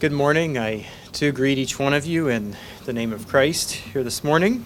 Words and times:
Good 0.00 0.12
morning. 0.12 0.56
I 0.56 0.86
too 1.12 1.30
greet 1.30 1.58
each 1.58 1.78
one 1.78 1.92
of 1.92 2.06
you 2.06 2.28
in 2.28 2.56
the 2.86 2.92
name 2.94 3.12
of 3.12 3.28
Christ 3.28 3.72
here 3.72 4.02
this 4.02 4.24
morning. 4.24 4.64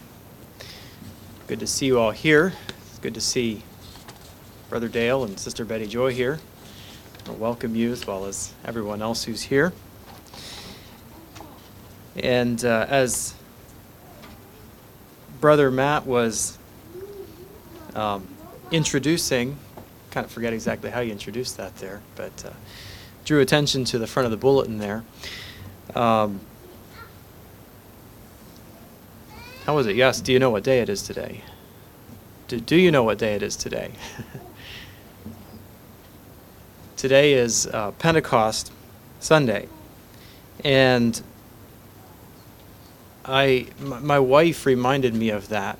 Good 1.48 1.58
to 1.58 1.66
see 1.66 1.86
you 1.86 1.98
all 1.98 2.12
here. 2.12 2.52
It's 2.86 3.00
good 3.00 3.14
to 3.14 3.20
see 3.20 3.64
Brother 4.68 4.86
Dale 4.86 5.24
and 5.24 5.36
Sister 5.36 5.64
Betty 5.64 5.88
Joy 5.88 6.14
here. 6.14 6.38
I 7.26 7.32
welcome 7.32 7.74
you 7.74 7.90
as 7.90 8.06
well 8.06 8.26
as 8.26 8.54
everyone 8.64 9.02
else 9.02 9.24
who's 9.24 9.42
here. 9.42 9.72
And 12.14 12.64
uh, 12.64 12.86
as 12.88 13.34
Brother 15.40 15.68
Matt 15.72 16.06
was 16.06 16.60
um, 17.96 18.28
introducing, 18.70 19.58
kind 20.12 20.24
of 20.24 20.30
forget 20.30 20.52
exactly 20.52 20.90
how 20.90 21.00
you 21.00 21.10
introduced 21.10 21.56
that 21.56 21.74
there, 21.78 22.02
but 22.14 22.44
uh, 22.44 22.50
drew 23.24 23.40
attention 23.40 23.84
to 23.86 23.98
the 23.98 24.06
front 24.06 24.24
of 24.24 24.30
the 24.30 24.36
bulletin 24.36 24.78
there. 24.78 25.04
Um, 25.94 26.40
how 29.64 29.74
was 29.74 29.86
it? 29.86 29.96
Yes. 29.96 30.20
Do 30.20 30.32
you 30.32 30.38
know 30.38 30.50
what 30.50 30.62
day 30.62 30.80
it 30.80 30.88
is 30.88 31.02
today? 31.02 31.40
Do, 32.48 32.60
do 32.60 32.76
you 32.76 32.90
know 32.90 33.02
what 33.02 33.18
day 33.18 33.34
it 33.34 33.42
is 33.42 33.56
today? 33.56 33.92
today 36.96 37.32
is 37.32 37.66
uh, 37.66 37.92
Pentecost 37.92 38.70
Sunday. 39.20 39.68
And 40.62 41.20
I, 43.24 43.68
my 43.80 44.18
wife 44.18 44.66
reminded 44.66 45.14
me 45.14 45.30
of 45.30 45.48
that. 45.48 45.78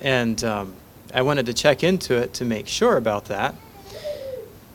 And 0.00 0.42
um, 0.42 0.74
I 1.12 1.20
wanted 1.20 1.46
to 1.46 1.54
check 1.54 1.84
into 1.84 2.14
it 2.14 2.32
to 2.34 2.44
make 2.46 2.66
sure 2.66 2.96
about 2.96 3.26
that. 3.26 3.54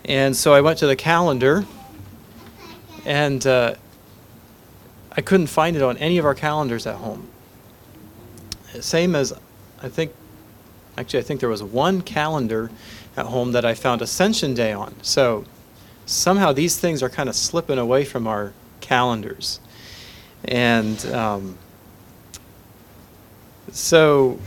And 0.06 0.36
so 0.36 0.54
I 0.54 0.62
went 0.62 0.80
to 0.80 0.88
the 0.88 0.96
calendar, 0.96 1.66
and 3.06 3.46
uh, 3.46 3.76
I 5.12 5.22
couldn't 5.22 5.48
find 5.48 5.76
it 5.76 5.84
on 5.84 5.98
any 5.98 6.18
of 6.18 6.26
our 6.26 6.34
calendars 6.34 6.88
at 6.88 6.96
home. 6.96 7.28
Same 8.80 9.16
as, 9.16 9.32
I 9.82 9.90
think, 9.90 10.12
actually, 10.98 11.20
I 11.20 11.24
think 11.24 11.40
there 11.40 11.50
was 11.50 11.62
one 11.62 12.02
calendar 12.02 12.72
at 13.16 13.28
home 13.28 13.52
that 13.52 13.64
I 13.64 13.76
found 13.76 14.02
Ascension 14.02 14.54
Day 14.54 14.72
on. 14.72 14.96
So 15.04 15.46
somehow 16.06 16.52
these 16.52 16.80
things 16.80 17.04
are 17.04 17.10
kind 17.10 17.30
of 17.30 17.36
slipping 17.36 17.78
away 17.78 18.04
from 18.04 18.26
our 18.26 18.54
calendars. 18.80 19.60
And 20.46 21.06
um, 21.08 21.58
so 23.72 24.40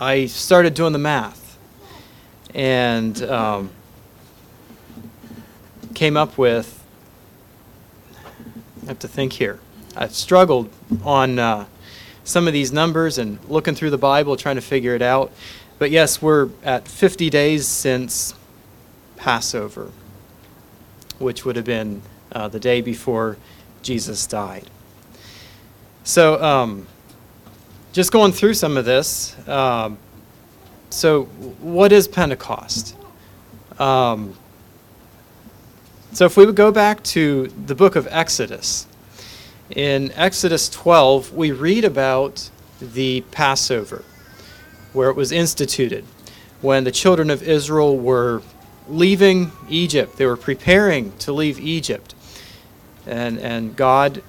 I 0.00 0.26
started 0.26 0.72
doing 0.74 0.94
the 0.94 0.98
math. 0.98 1.58
And. 2.54 3.20
Um, 3.22 3.70
came 6.04 6.18
up 6.18 6.36
with, 6.36 6.84
I 8.82 8.88
have 8.88 8.98
to 8.98 9.08
think 9.08 9.32
here. 9.32 9.58
I've 9.96 10.12
struggled 10.12 10.68
on 11.02 11.38
uh, 11.38 11.64
some 12.24 12.46
of 12.46 12.52
these 12.52 12.72
numbers 12.72 13.16
and 13.16 13.38
looking 13.48 13.74
through 13.74 13.88
the 13.88 13.96
Bible, 13.96 14.36
trying 14.36 14.56
to 14.56 14.60
figure 14.60 14.94
it 14.94 15.00
out. 15.00 15.32
But 15.78 15.90
yes, 15.90 16.20
we're 16.20 16.50
at 16.62 16.86
50 16.86 17.30
days 17.30 17.66
since 17.66 18.34
Passover, 19.16 19.92
which 21.20 21.46
would 21.46 21.56
have 21.56 21.64
been 21.64 22.02
uh, 22.32 22.48
the 22.48 22.60
day 22.60 22.82
before 22.82 23.38
Jesus 23.80 24.26
died. 24.26 24.68
So, 26.02 26.38
um, 26.44 26.86
just 27.94 28.12
going 28.12 28.32
through 28.32 28.52
some 28.52 28.76
of 28.76 28.84
this. 28.84 29.34
Um, 29.48 29.96
so, 30.90 31.22
what 31.62 31.92
is 31.92 32.06
Pentecost? 32.08 32.94
Um, 33.78 34.36
so 36.14 36.26
if 36.26 36.36
we 36.36 36.46
would 36.46 36.54
go 36.54 36.70
back 36.70 37.02
to 37.02 37.48
the 37.66 37.74
book 37.74 37.96
of 37.96 38.06
Exodus, 38.08 38.86
in 39.70 40.12
Exodus 40.12 40.68
12, 40.68 41.34
we 41.34 41.50
read 41.50 41.84
about 41.84 42.50
the 42.80 43.22
Passover, 43.32 44.04
where 44.92 45.10
it 45.10 45.16
was 45.16 45.32
instituted. 45.32 46.04
When 46.60 46.84
the 46.84 46.92
children 46.92 47.30
of 47.30 47.42
Israel 47.42 47.98
were 47.98 48.42
leaving 48.88 49.50
Egypt, 49.68 50.16
they 50.16 50.24
were 50.24 50.36
preparing 50.36 51.16
to 51.18 51.32
leave 51.32 51.58
Egypt. 51.58 52.14
And, 53.06 53.40
and 53.40 53.74
God 53.74 54.22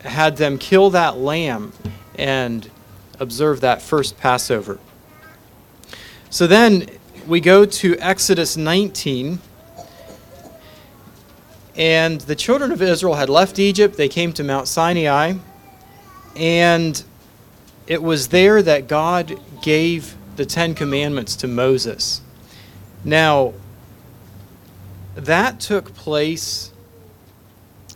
had 0.00 0.38
them 0.38 0.58
kill 0.58 0.90
that 0.90 1.18
lamb 1.18 1.72
and 2.16 2.68
observe 3.20 3.60
that 3.60 3.80
first 3.80 4.18
Passover. 4.18 4.80
So 6.30 6.48
then 6.48 6.88
we 7.28 7.40
go 7.40 7.64
to 7.64 7.96
Exodus 8.00 8.56
19 8.56 9.38
and 11.76 12.20
the 12.22 12.34
children 12.34 12.72
of 12.72 12.82
Israel 12.82 13.14
had 13.14 13.28
left 13.28 13.58
Egypt. 13.58 13.96
They 13.96 14.08
came 14.08 14.32
to 14.34 14.44
Mount 14.44 14.68
Sinai. 14.68 15.34
And 16.36 17.02
it 17.86 18.02
was 18.02 18.28
there 18.28 18.62
that 18.62 18.88
God 18.88 19.38
gave 19.62 20.16
the 20.36 20.46
Ten 20.46 20.74
Commandments 20.74 21.36
to 21.36 21.48
Moses. 21.48 22.20
Now, 23.04 23.52
that 25.16 25.60
took 25.60 25.94
place, 25.94 26.72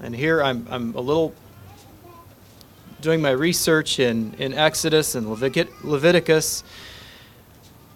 and 0.01 0.15
here 0.15 0.43
I'm, 0.43 0.67
I'm 0.69 0.95
a 0.95 1.01
little 1.01 1.35
doing 3.01 3.23
my 3.23 3.31
research 3.31 4.01
in, 4.01 4.35
in 4.35 4.55
Exodus 4.55 5.15
and 5.15 5.29
Leviticus, 5.29 6.65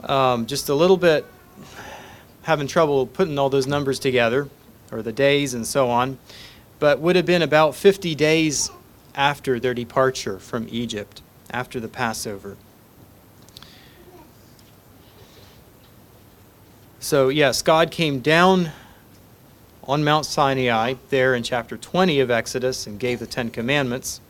um, 0.05 0.47
just 0.47 0.69
a 0.69 0.75
little 0.75 0.97
bit 0.97 1.27
having 2.43 2.67
trouble 2.67 3.07
putting 3.07 3.39
all 3.39 3.51
those 3.51 3.67
numbers 3.67 3.99
together 3.99 4.49
or 4.91 5.03
the 5.03 5.13
days 5.13 5.55
and 5.55 5.67
so 5.67 5.89
on, 5.91 6.19
but 6.79 7.01
would 7.01 7.17
have 7.17 7.27
been 7.27 7.43
about 7.43 7.75
50 7.75 8.15
days 8.15 8.71
after 9.15 9.59
their 9.59 9.75
departure 9.75 10.39
from 10.39 10.67
Egypt, 10.71 11.23
after 11.51 11.81
the 11.81 11.89
Passover. 11.89 12.57
So, 17.01 17.29
yes, 17.29 17.63
God 17.63 17.91
came 17.91 18.21
down 18.21 18.71
on 19.85 20.05
Mount 20.05 20.27
Sinai, 20.27 20.95
there 21.11 21.35
in 21.35 21.43
chapter 21.43 21.77
20 21.77 22.21
of 22.21 22.31
Exodus, 22.31 22.87
and 22.87 22.99
gave 22.99 23.19
the 23.19 23.27
Ten 23.27 23.51
Commandments. 23.51 24.21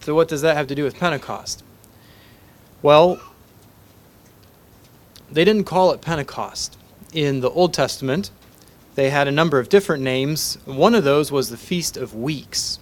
So, 0.00 0.14
what 0.14 0.28
does 0.28 0.42
that 0.42 0.56
have 0.56 0.66
to 0.68 0.74
do 0.74 0.84
with 0.84 0.98
Pentecost? 0.98 1.62
Well, 2.82 3.20
they 5.30 5.44
didn't 5.44 5.64
call 5.64 5.92
it 5.92 6.00
Pentecost 6.00 6.77
in 7.12 7.40
the 7.40 7.50
Old 7.50 7.72
Testament 7.72 8.30
they 8.98 9.10
had 9.10 9.28
a 9.28 9.30
number 9.30 9.60
of 9.60 9.68
different 9.68 10.02
names. 10.02 10.58
One 10.64 10.92
of 10.92 11.04
those 11.04 11.30
was 11.30 11.50
the 11.50 11.56
Feast 11.56 11.96
of 11.96 12.16
Weeks. 12.16 12.80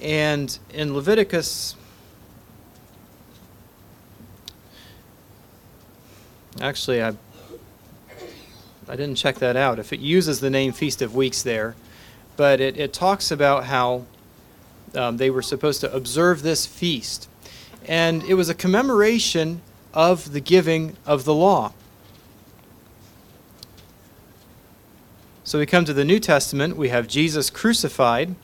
And 0.00 0.58
in 0.72 0.94
Leviticus, 0.94 1.76
actually, 6.62 7.02
I, 7.02 7.12
I 8.88 8.96
didn't 8.96 9.16
check 9.16 9.34
that 9.40 9.54
out, 9.54 9.78
if 9.78 9.92
it 9.92 10.00
uses 10.00 10.40
the 10.40 10.48
name 10.48 10.72
Feast 10.72 11.02
of 11.02 11.14
Weeks 11.14 11.42
there, 11.42 11.76
but 12.38 12.62
it, 12.62 12.78
it 12.78 12.94
talks 12.94 13.30
about 13.30 13.64
how 13.64 14.06
um, 14.94 15.18
they 15.18 15.28
were 15.28 15.42
supposed 15.42 15.82
to 15.82 15.92
observe 15.92 16.40
this 16.40 16.64
feast. 16.64 17.28
And 17.86 18.22
it 18.22 18.32
was 18.32 18.48
a 18.48 18.54
commemoration 18.54 19.60
of 19.94 20.32
the 20.32 20.40
giving 20.40 20.96
of 21.06 21.24
the 21.24 21.34
law. 21.34 21.72
So 25.44 25.58
we 25.58 25.66
come 25.66 25.84
to 25.86 25.94
the 25.94 26.04
New 26.04 26.20
Testament, 26.20 26.76
we 26.76 26.90
have 26.90 27.08
Jesus 27.08 27.48
crucified 27.48 28.34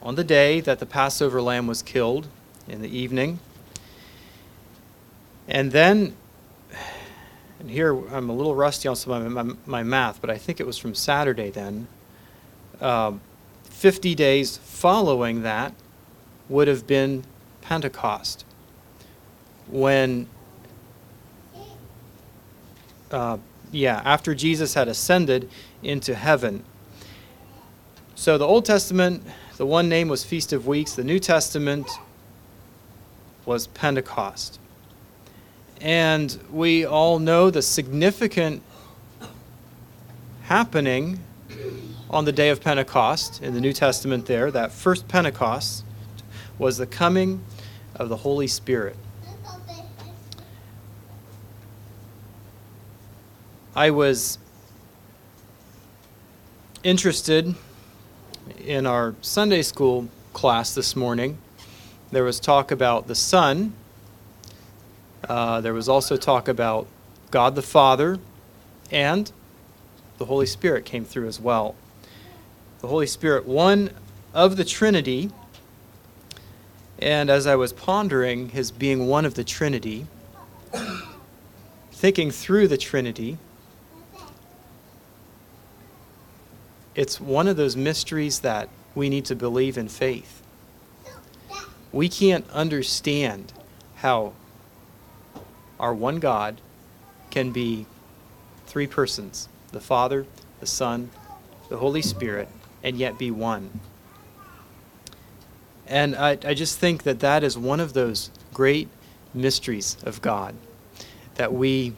on 0.00 0.14
the 0.14 0.22
day 0.22 0.60
that 0.60 0.78
the 0.78 0.86
Passover 0.86 1.42
lamb 1.42 1.66
was 1.66 1.82
killed 1.82 2.28
in 2.68 2.82
the 2.82 2.88
evening. 2.88 3.40
And 5.48 5.72
then, 5.72 6.14
and 7.58 7.70
here 7.70 7.96
I'm 8.14 8.30
a 8.30 8.32
little 8.32 8.54
rusty 8.54 8.88
on 8.88 8.94
some 8.94 9.12
of 9.12 9.32
my, 9.32 9.42
my, 9.42 9.54
my 9.66 9.82
math, 9.82 10.20
but 10.20 10.30
I 10.30 10.38
think 10.38 10.60
it 10.60 10.66
was 10.66 10.78
from 10.78 10.94
Saturday 10.94 11.50
then. 11.50 11.88
Um, 12.80 13.20
50 13.64 14.14
days 14.14 14.56
following 14.58 15.42
that 15.42 15.74
would 16.48 16.68
have 16.68 16.86
been 16.86 17.24
Pentecost, 17.60 18.44
when 19.68 20.26
uh, 23.10 23.38
yeah, 23.72 24.00
after 24.04 24.34
Jesus 24.34 24.74
had 24.74 24.88
ascended 24.88 25.50
into 25.82 26.14
heaven. 26.14 26.64
So 28.14 28.38
the 28.38 28.46
Old 28.46 28.64
Testament, 28.64 29.22
the 29.56 29.66
one 29.66 29.88
name 29.88 30.08
was 30.08 30.24
Feast 30.24 30.52
of 30.52 30.66
Weeks. 30.66 30.94
The 30.94 31.04
New 31.04 31.18
Testament 31.18 31.86
was 33.44 33.66
Pentecost. 33.68 34.58
And 35.80 36.38
we 36.50 36.84
all 36.84 37.18
know 37.18 37.50
the 37.50 37.62
significant 37.62 38.62
happening 40.44 41.20
on 42.08 42.24
the 42.24 42.32
day 42.32 42.48
of 42.48 42.60
Pentecost 42.60 43.42
in 43.42 43.52
the 43.52 43.60
New 43.60 43.72
Testament 43.72 44.26
there. 44.26 44.50
That 44.50 44.72
first 44.72 45.06
Pentecost 45.08 45.84
was 46.58 46.78
the 46.78 46.86
coming 46.86 47.44
of 47.94 48.08
the 48.08 48.16
Holy 48.16 48.46
Spirit. 48.46 48.96
I 53.76 53.90
was 53.90 54.38
interested 56.82 57.54
in 58.64 58.86
our 58.86 59.14
Sunday 59.20 59.60
school 59.60 60.08
class 60.32 60.74
this 60.74 60.96
morning, 60.96 61.36
there 62.10 62.24
was 62.24 62.40
talk 62.40 62.70
about 62.70 63.06
the 63.06 63.14
Son. 63.14 63.74
Uh, 65.28 65.60
there 65.60 65.74
was 65.74 65.90
also 65.90 66.16
talk 66.16 66.48
about 66.48 66.86
God 67.30 67.54
the 67.54 67.60
Father, 67.60 68.18
and 68.90 69.30
the 70.16 70.24
Holy 70.24 70.46
Spirit 70.46 70.86
came 70.86 71.04
through 71.04 71.28
as 71.28 71.38
well. 71.38 71.74
The 72.80 72.88
Holy 72.88 73.06
Spirit, 73.06 73.44
one 73.44 73.90
of 74.32 74.56
the 74.56 74.64
Trinity, 74.64 75.30
and 76.98 77.28
as 77.28 77.46
I 77.46 77.56
was 77.56 77.74
pondering 77.74 78.48
his 78.48 78.70
being 78.70 79.06
one 79.06 79.26
of 79.26 79.34
the 79.34 79.44
Trinity, 79.44 80.06
thinking 81.92 82.30
through 82.30 82.68
the 82.68 82.78
Trinity, 82.78 83.36
it's 86.96 87.20
one 87.20 87.46
of 87.46 87.56
those 87.56 87.76
mysteries 87.76 88.40
that 88.40 88.70
we 88.94 89.10
need 89.10 89.26
to 89.26 89.36
believe 89.36 89.76
in 89.76 89.86
faith. 89.86 90.42
We 91.92 92.08
can't 92.08 92.48
understand 92.50 93.52
how 93.96 94.32
our 95.78 95.94
one 95.94 96.18
God 96.18 96.60
can 97.30 97.52
be 97.52 97.86
three 98.66 98.86
persons 98.86 99.48
the 99.72 99.80
Father, 99.80 100.24
the 100.60 100.66
Son, 100.66 101.10
the 101.68 101.76
Holy 101.76 102.00
Spirit, 102.00 102.48
and 102.82 102.96
yet 102.96 103.18
be 103.18 103.30
one. 103.30 103.78
And 105.86 106.16
I, 106.16 106.38
I 106.44 106.54
just 106.54 106.78
think 106.78 107.02
that 107.02 107.20
that 107.20 107.44
is 107.44 107.58
one 107.58 107.78
of 107.78 107.92
those 107.92 108.30
great 108.54 108.88
mysteries 109.34 109.98
of 110.04 110.22
God 110.22 110.54
that 111.34 111.52
we, 111.52 111.92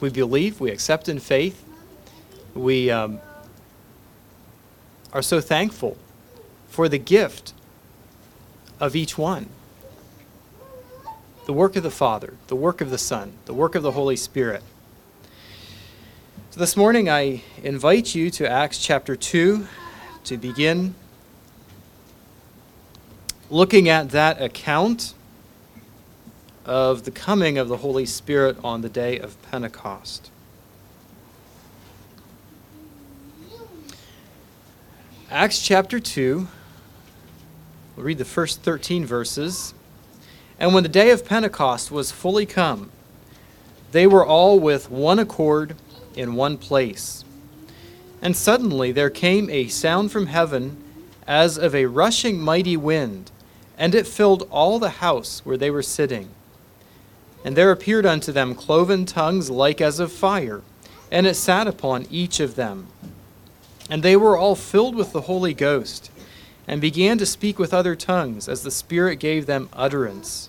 we 0.00 0.08
believe, 0.08 0.58
we 0.58 0.70
accept 0.70 1.08
in 1.08 1.18
faith, 1.18 1.62
we 2.60 2.90
um, 2.90 3.20
are 5.12 5.22
so 5.22 5.40
thankful 5.40 5.96
for 6.68 6.88
the 6.88 6.98
gift 6.98 7.52
of 8.78 8.94
each 8.94 9.18
one 9.18 9.48
the 11.46 11.54
work 11.54 11.74
of 11.74 11.82
the 11.82 11.90
Father, 11.90 12.34
the 12.46 12.54
work 12.54 12.80
of 12.80 12.90
the 12.90 12.98
Son, 12.98 13.32
the 13.46 13.54
work 13.54 13.74
of 13.74 13.82
the 13.82 13.90
Holy 13.90 14.14
Spirit. 14.14 14.62
So 16.50 16.60
this 16.60 16.76
morning 16.76 17.08
I 17.08 17.42
invite 17.62 18.14
you 18.14 18.30
to 18.30 18.48
Acts 18.48 18.78
chapter 18.78 19.16
2 19.16 19.66
to 20.24 20.36
begin 20.36 20.94
looking 23.48 23.88
at 23.88 24.10
that 24.10 24.40
account 24.40 25.14
of 26.64 27.02
the 27.02 27.10
coming 27.10 27.58
of 27.58 27.66
the 27.66 27.78
Holy 27.78 28.06
Spirit 28.06 28.56
on 28.62 28.82
the 28.82 28.88
day 28.88 29.18
of 29.18 29.40
Pentecost. 29.50 30.30
Acts 35.32 35.62
chapter 35.62 36.00
2, 36.00 36.48
we'll 37.94 38.04
read 38.04 38.18
the 38.18 38.24
first 38.24 38.62
13 38.62 39.06
verses. 39.06 39.74
And 40.58 40.74
when 40.74 40.82
the 40.82 40.88
day 40.88 41.10
of 41.12 41.24
Pentecost 41.24 41.92
was 41.92 42.10
fully 42.10 42.44
come, 42.44 42.90
they 43.92 44.08
were 44.08 44.26
all 44.26 44.58
with 44.58 44.90
one 44.90 45.20
accord 45.20 45.76
in 46.16 46.34
one 46.34 46.58
place. 46.58 47.24
And 48.20 48.36
suddenly 48.36 48.90
there 48.90 49.08
came 49.08 49.48
a 49.50 49.68
sound 49.68 50.10
from 50.10 50.26
heaven 50.26 50.82
as 51.28 51.56
of 51.56 51.76
a 51.76 51.86
rushing 51.86 52.40
mighty 52.40 52.76
wind, 52.76 53.30
and 53.78 53.94
it 53.94 54.08
filled 54.08 54.48
all 54.50 54.80
the 54.80 54.98
house 54.98 55.46
where 55.46 55.56
they 55.56 55.70
were 55.70 55.80
sitting. 55.80 56.30
And 57.44 57.54
there 57.54 57.70
appeared 57.70 58.04
unto 58.04 58.32
them 58.32 58.56
cloven 58.56 59.06
tongues 59.06 59.48
like 59.48 59.80
as 59.80 60.00
of 60.00 60.10
fire, 60.10 60.62
and 61.08 61.24
it 61.24 61.34
sat 61.34 61.68
upon 61.68 62.08
each 62.10 62.40
of 62.40 62.56
them. 62.56 62.88
And 63.90 64.02
they 64.02 64.16
were 64.16 64.38
all 64.38 64.54
filled 64.54 64.94
with 64.94 65.12
the 65.12 65.22
Holy 65.22 65.52
Ghost, 65.52 66.10
and 66.68 66.80
began 66.80 67.18
to 67.18 67.26
speak 67.26 67.58
with 67.58 67.74
other 67.74 67.96
tongues, 67.96 68.48
as 68.48 68.62
the 68.62 68.70
Spirit 68.70 69.16
gave 69.16 69.46
them 69.46 69.68
utterance. 69.72 70.48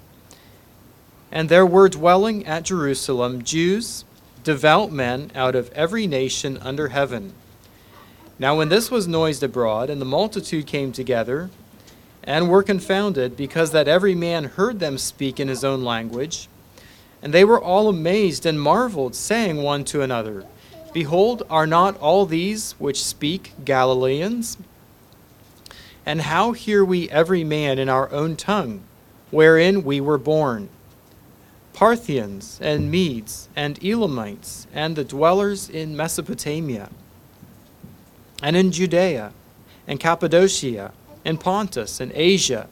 And 1.31 1.49
there 1.49 1.65
were 1.65 1.89
dwelling 1.89 2.45
at 2.45 2.63
Jerusalem 2.63 3.43
Jews, 3.43 4.05
devout 4.43 4.91
men 4.91 5.31
out 5.33 5.55
of 5.55 5.71
every 5.73 6.05
nation 6.05 6.57
under 6.59 6.89
heaven. 6.89 7.33
Now, 8.37 8.57
when 8.57 8.69
this 8.69 8.91
was 8.91 9.07
noised 9.07 9.41
abroad, 9.41 9.89
and 9.89 9.99
the 9.99 10.05
multitude 10.05 10.67
came 10.67 10.91
together, 10.91 11.49
and 12.23 12.49
were 12.49 12.63
confounded, 12.63 13.35
because 13.35 13.71
that 13.71 13.87
every 13.87 14.13
man 14.13 14.43
heard 14.43 14.79
them 14.79 14.97
speak 14.97 15.39
in 15.39 15.47
his 15.47 15.63
own 15.63 15.83
language, 15.83 16.47
and 17.23 17.33
they 17.33 17.45
were 17.45 17.61
all 17.61 17.87
amazed 17.87 18.45
and 18.45 18.61
marveled, 18.61 19.15
saying 19.15 19.57
one 19.57 19.83
to 19.85 20.01
another, 20.01 20.45
Behold, 20.93 21.43
are 21.49 21.67
not 21.67 21.97
all 21.99 22.25
these 22.25 22.73
which 22.73 23.03
speak 23.03 23.53
Galileans? 23.63 24.57
And 26.05 26.21
how 26.21 26.51
hear 26.51 26.83
we 26.83 27.09
every 27.09 27.43
man 27.43 27.79
in 27.79 27.87
our 27.87 28.11
own 28.11 28.35
tongue, 28.35 28.83
wherein 29.29 29.83
we 29.83 30.01
were 30.01 30.17
born? 30.17 30.69
Parthians 31.73 32.59
and 32.61 32.91
Medes 32.91 33.47
and 33.55 33.83
Elamites 33.83 34.67
and 34.73 34.95
the 34.95 35.05
dwellers 35.05 35.69
in 35.69 35.95
Mesopotamia 35.95 36.89
and 38.41 38.57
in 38.57 38.71
Judea 38.71 39.31
and 39.87 39.99
Cappadocia 39.99 40.91
and 41.23 41.39
Pontus 41.39 41.99
and 41.99 42.11
Asia, 42.13 42.67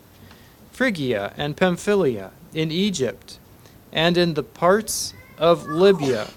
Phrygia 0.71 1.33
and 1.37 1.55
Pamphylia, 1.55 2.31
in 2.53 2.71
Egypt, 2.71 3.37
and 3.91 4.17
in 4.17 4.33
the 4.33 4.43
parts 4.43 5.13
of 5.37 5.67
Libya 5.67 6.27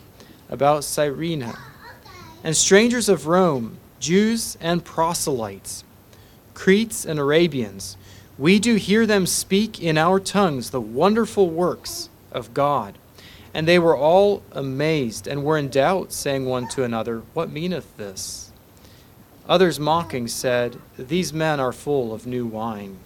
about 0.50 0.84
Cyrene 0.84 1.52
and 2.44 2.56
strangers 2.56 3.08
of 3.08 3.26
Rome, 3.26 3.78
Jews 4.00 4.56
and 4.60 4.84
proselytes, 4.84 5.84
Cretes 6.54 7.04
and 7.04 7.18
Arabians, 7.18 7.96
we 8.38 8.58
do 8.58 8.74
hear 8.74 9.06
them 9.06 9.26
speak 9.26 9.80
in 9.80 9.96
our 9.96 10.18
tongues 10.18 10.70
the 10.70 10.80
wonderful 10.80 11.48
works 11.48 12.08
of 12.32 12.52
God. 12.54 12.98
And 13.54 13.68
they 13.68 13.78
were 13.78 13.96
all 13.96 14.42
amazed 14.52 15.26
and 15.26 15.44
were 15.44 15.58
in 15.58 15.68
doubt, 15.68 16.12
saying 16.12 16.46
one 16.46 16.66
to 16.68 16.84
another, 16.84 17.22
What 17.34 17.50
meaneth 17.50 17.96
this? 17.96 18.50
Others 19.48 19.78
mocking 19.78 20.28
said, 20.28 20.78
These 20.96 21.32
men 21.32 21.60
are 21.60 21.72
full 21.72 22.14
of 22.14 22.26
new 22.26 22.46
wine. 22.46 22.98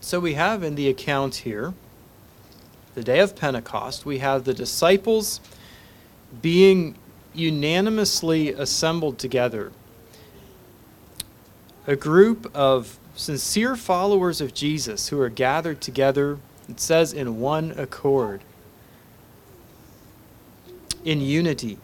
So 0.00 0.20
we 0.20 0.34
have 0.34 0.62
in 0.62 0.76
the 0.76 0.88
account 0.88 1.36
here, 1.36 1.74
the 2.94 3.02
day 3.02 3.18
of 3.18 3.34
Pentecost, 3.34 4.06
we 4.06 4.18
have 4.18 4.44
the 4.44 4.54
disciples 4.54 5.40
being 6.42 6.96
unanimously 7.34 8.50
assembled 8.50 9.18
together. 9.18 9.72
A 11.86 11.96
group 11.96 12.50
of 12.54 12.98
sincere 13.14 13.76
followers 13.76 14.40
of 14.40 14.54
Jesus 14.54 15.08
who 15.08 15.20
are 15.20 15.28
gathered 15.28 15.80
together, 15.80 16.38
it 16.68 16.80
says, 16.80 17.12
in 17.12 17.40
one 17.40 17.72
accord, 17.76 18.42
in 21.04 21.20
unity. 21.20 21.78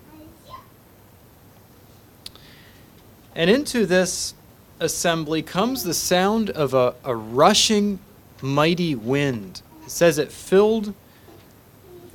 And 3.35 3.50
into 3.50 3.87
this 3.87 4.35
assembly 4.80 5.42
comes 5.42 5.85
the 5.85 5.95
sound 5.95 6.50
of 6.50 6.75
a, 6.75 6.95
a 7.04 7.14
rushing, 7.14 8.00
mighty 8.42 8.95
wind. 8.95 9.62
It 9.85 9.90
says 9.90 10.19
it 10.19 10.33
filled 10.33 10.95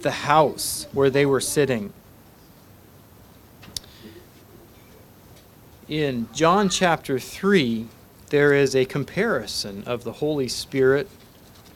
the 0.01 0.11
house 0.11 0.87
where 0.91 1.09
they 1.09 1.25
were 1.25 1.41
sitting. 1.41 1.93
In 5.87 6.27
John 6.33 6.69
chapter 6.69 7.19
3, 7.19 7.87
there 8.29 8.53
is 8.53 8.75
a 8.75 8.85
comparison 8.85 9.83
of 9.85 10.03
the 10.03 10.13
Holy 10.13 10.47
Spirit 10.47 11.07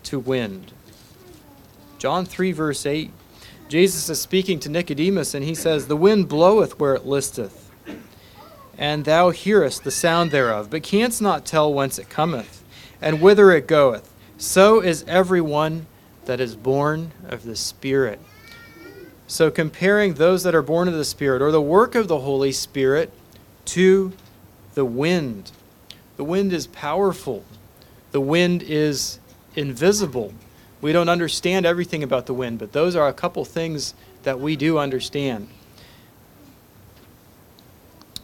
to 0.04 0.20
wind. 0.20 0.72
John 2.00 2.26
3, 2.26 2.52
verse 2.52 2.86
8, 2.86 3.12
Jesus 3.68 4.10
is 4.10 4.20
speaking 4.20 4.60
to 4.62 4.70
Nicodemus, 4.70 5.36
and 5.36 5.46
he 5.46 5.54
says, 5.54 5.86
The 5.86 5.96
wind 5.96 6.28
bloweth 6.28 6.80
where 6.80 6.96
it 6.96 7.06
listeth, 7.06 7.70
and 8.78 9.06
thou 9.06 9.30
hearest 9.30 9.84
the 9.84 9.92
sound 9.92 10.32
thereof, 10.32 10.72
but 10.72 10.82
canst 10.82 11.22
not 11.22 11.46
tell 11.46 11.72
whence 11.72 12.00
it 12.00 12.10
cometh, 12.10 12.64
and 13.00 13.22
whither 13.22 13.52
it 13.52 13.68
goeth. 13.68 14.12
So 14.38 14.82
is 14.82 15.06
every 15.08 15.42
one 15.42 15.86
that 16.26 16.40
is 16.40 16.56
born 16.56 17.12
of 17.28 17.44
the 17.44 17.56
Spirit. 17.56 18.20
So, 19.28 19.52
comparing 19.52 20.16
those 20.16 20.42
that 20.42 20.56
are 20.56 20.64
born 20.64 20.88
of 20.88 20.96
the 20.96 21.06
Spirit, 21.06 21.42
or 21.44 21.52
the 21.52 21.62
work 21.62 21.94
of 21.94 22.08
the 22.08 22.22
Holy 22.22 22.52
Spirit, 22.52 23.12
to 23.70 24.12
the 24.74 24.86
wind. 24.86 25.52
The 26.18 26.24
wind 26.24 26.54
is 26.54 26.68
powerful, 26.68 27.44
the 28.12 28.22
wind 28.22 28.64
is 28.64 29.20
invisible. 29.56 30.34
We 30.82 30.94
don't 30.94 31.10
understand 31.10 31.66
everything 31.66 32.04
about 32.04 32.26
the 32.26 32.34
wind, 32.34 32.58
but 32.60 32.72
those 32.72 32.96
are 32.96 33.10
a 33.10 33.14
couple 33.14 33.44
things 33.44 33.94
that 34.24 34.40
we 34.40 34.56
do 34.56 34.78
understand. 34.78 35.50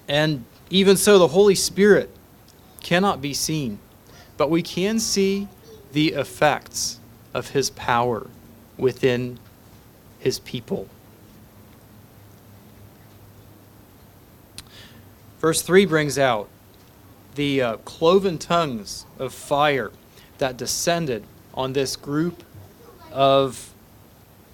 And 0.07 0.45
even 0.69 0.95
so, 0.95 1.19
the 1.19 1.27
Holy 1.27 1.55
Spirit 1.55 2.09
cannot 2.81 3.21
be 3.21 3.33
seen, 3.33 3.79
but 4.37 4.49
we 4.49 4.61
can 4.61 4.99
see 4.99 5.47
the 5.91 6.13
effects 6.13 6.99
of 7.33 7.49
His 7.49 7.69
power 7.71 8.27
within 8.77 9.37
His 10.19 10.39
people. 10.39 10.87
Verse 15.45 15.61
3 15.61 15.85
brings 15.85 16.17
out 16.17 16.49
the 17.35 17.61
uh, 17.61 17.77
cloven 17.85 18.39
tongues 18.39 19.05
of 19.19 19.31
fire 19.31 19.91
that 20.39 20.57
descended 20.57 21.23
on 21.53 21.73
this 21.73 21.95
group 21.95 22.43
of, 23.11 23.71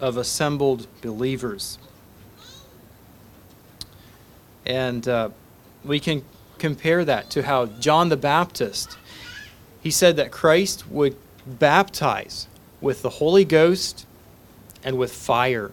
of 0.02 0.18
assembled 0.18 0.88
believers. 1.02 1.78
And 4.66 5.08
uh, 5.08 5.30
we 5.86 5.98
can 6.02 6.26
compare 6.58 7.06
that 7.06 7.30
to 7.30 7.44
how 7.44 7.68
John 7.68 8.10
the 8.10 8.18
Baptist, 8.18 8.98
he 9.80 9.92
said 9.92 10.18
that 10.18 10.30
Christ 10.30 10.90
would 10.90 11.16
baptize 11.48 12.50
with 12.82 13.02
the 13.02 13.12
Holy 13.12 13.46
Ghost 13.46 14.06
and 14.84 14.98
with 14.98 15.14
fire. 15.14 15.72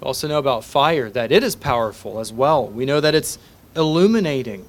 We 0.00 0.06
also 0.06 0.28
know 0.28 0.38
about 0.38 0.62
fire 0.62 1.10
that 1.10 1.32
it 1.32 1.42
is 1.42 1.56
powerful 1.56 2.20
as 2.20 2.32
well. 2.32 2.68
We 2.68 2.86
know 2.86 3.00
that 3.00 3.16
it's 3.16 3.40
illuminating. 3.76 4.66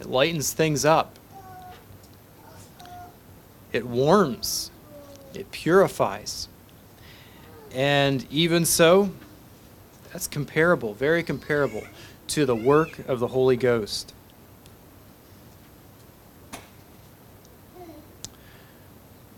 It 0.00 0.06
lightens 0.06 0.52
things 0.52 0.84
up. 0.84 1.18
It 3.72 3.86
warms. 3.86 4.70
It 5.34 5.50
purifies. 5.50 6.48
And 7.72 8.26
even 8.30 8.64
so, 8.64 9.10
that's 10.12 10.26
comparable, 10.26 10.94
very 10.94 11.22
comparable 11.22 11.84
to 12.28 12.46
the 12.46 12.56
work 12.56 12.98
of 13.08 13.20
the 13.20 13.28
Holy 13.28 13.56
Ghost. 13.56 14.14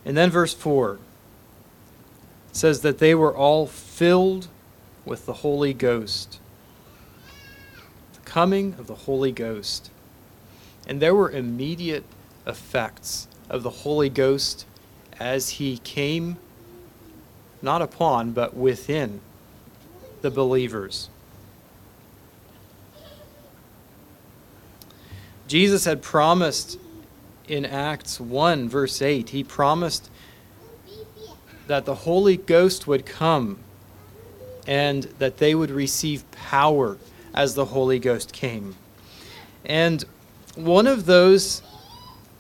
And 0.05 0.17
then 0.17 0.31
verse 0.31 0.55
4 0.55 0.99
says 2.53 2.81
that 2.81 2.99
they 2.99 3.15
were 3.15 3.35
all 3.35 3.67
filled 3.67 4.49
with 5.05 5.27
the 5.27 5.35
Holy 5.35 5.73
Ghost. 5.73 6.39
Coming 8.31 8.77
of 8.79 8.87
the 8.87 8.95
Holy 8.95 9.33
Ghost. 9.33 9.91
And 10.87 11.03
there 11.03 11.17
were 11.17 11.33
immediate 11.33 12.05
effects 12.47 13.27
of 13.49 13.65
the 13.65 13.71
Holy 13.71 14.09
Ghost 14.09 14.67
as 15.19 15.49
he 15.49 15.79
came 15.79 16.37
not 17.61 17.83
upon, 17.83 18.31
but 18.31 18.57
within 18.57 19.21
the 20.23 20.31
believers. 20.31 21.09
Jesus 25.49 25.85
had 25.85 26.01
promised 26.01 26.79
in 27.49 27.67
Acts 27.67 28.21
1, 28.21 28.69
verse 28.69 29.03
8, 29.03 29.31
he 29.31 29.43
promised 29.43 30.09
that 31.67 31.85
the 31.85 31.97
Holy 31.97 32.37
Ghost 32.37 32.87
would 32.87 33.05
come 33.05 33.59
and 34.69 35.03
that 35.19 35.39
they 35.39 35.53
would 35.53 35.73
receive 35.73 36.31
power 36.31 36.97
as 37.35 37.55
the 37.55 37.67
Holy 37.67 37.99
Ghost 37.99 38.33
came. 38.33 38.77
And 39.65 40.05
one 40.55 40.87
of 40.87 41.07
those 41.07 41.63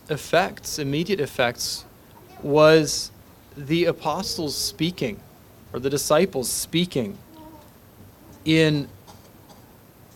effects, 0.09 0.79
immediate 0.79 1.21
effects, 1.21 1.85
was 2.43 3.11
the 3.57 3.85
apostles 3.85 4.57
speaking, 4.57 5.21
or 5.73 5.81
the 5.81 5.91
disciples 5.91 6.51
speaking 6.51 7.19
in 8.45 8.89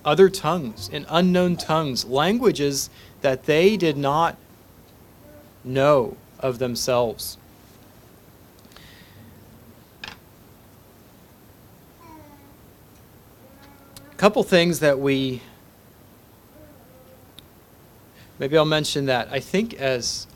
other 0.05 0.29
tongues, 0.29 0.89
in 0.89 1.07
unknown 1.09 1.57
tongues, 1.57 2.05
languages 2.05 2.91
that 3.21 3.45
they 3.45 3.77
did 3.77 3.97
not 3.97 4.37
know 5.63 6.17
of 6.41 6.59
themselves. 6.59 7.39
Couple 14.25 14.43
things 14.43 14.81
that 14.81 14.99
we 14.99 15.39
maybe 18.39 18.57
I'll 18.57 18.65
mention 18.65 19.05
that 19.05 19.29
I 19.31 19.39
think 19.39 19.75
as 19.75 20.27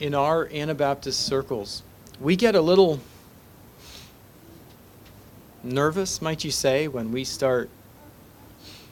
in 0.00 0.12
our 0.12 0.48
Anabaptist 0.48 1.24
circles, 1.24 1.84
we 2.20 2.34
get 2.34 2.56
a 2.56 2.60
little 2.60 2.98
nervous, 5.62 6.20
might 6.20 6.42
you 6.42 6.50
say, 6.50 6.88
when 6.88 7.12
we 7.12 7.22
start 7.22 7.70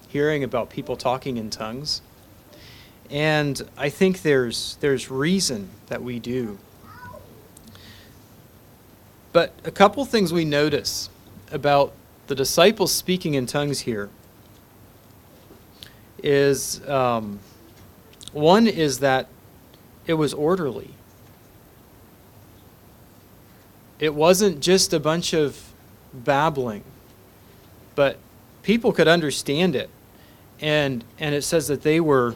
hearing 0.07 0.45
about 0.45 0.71
people 0.71 0.97
talking 0.97 1.37
in 1.37 1.51
tongues. 1.51 2.01
And 3.11 3.61
I 3.77 3.89
think 3.89 4.23
there's, 4.23 4.79
there's 4.81 5.11
reason 5.11 5.71
that 5.89 6.05
we 6.05 6.21
do. 6.21 6.57
But 9.33 9.55
a 9.65 9.73
couple 9.73 10.05
things 10.05 10.33
we 10.33 10.45
notice 10.45 11.11
about 11.51 11.93
the 12.29 12.37
disciples 12.37 12.93
speaking 12.93 13.35
in 13.35 13.47
tongues 13.47 13.81
here 13.81 14.09
is 16.23 16.87
um, 16.89 17.39
one 18.33 18.67
is 18.67 19.01
that 19.01 19.29
it 20.07 20.15
was 20.15 20.33
orderly. 20.35 20.91
It 23.99 24.15
wasn't 24.15 24.61
just 24.61 24.93
a 24.93 25.01
bunch 25.01 25.35
of 25.35 25.73
babbling, 26.13 26.85
but 27.95 28.19
people 28.63 28.93
could 28.93 29.09
understand 29.09 29.77
it. 29.77 29.91
And, 30.61 31.05
and 31.19 31.35
it 31.35 31.43
says 31.43 31.69
that 31.69 31.83
they 31.83 32.01
were 32.01 32.35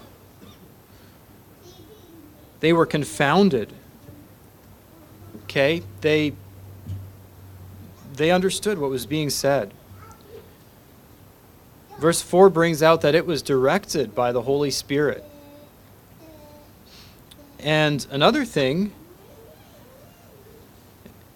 they 2.61 2.73
were 2.73 2.87
confounded. 2.87 3.71
Okay? 5.45 5.83
They 6.00 6.33
they 8.14 8.31
understood 8.31 8.79
what 8.79 8.91
was 8.91 9.07
being 9.07 9.29
said. 9.29 9.73
Verse 12.05 12.21
4 12.21 12.51
brings 12.51 12.83
out 12.83 13.01
that 13.01 13.15
it 13.15 13.25
was 13.25 13.41
directed 13.41 14.15
by 14.15 14.31
the 14.31 14.43
Holy 14.43 14.71
Spirit. 14.71 15.25
And 17.59 18.07
another 18.11 18.45
thing 18.45 18.93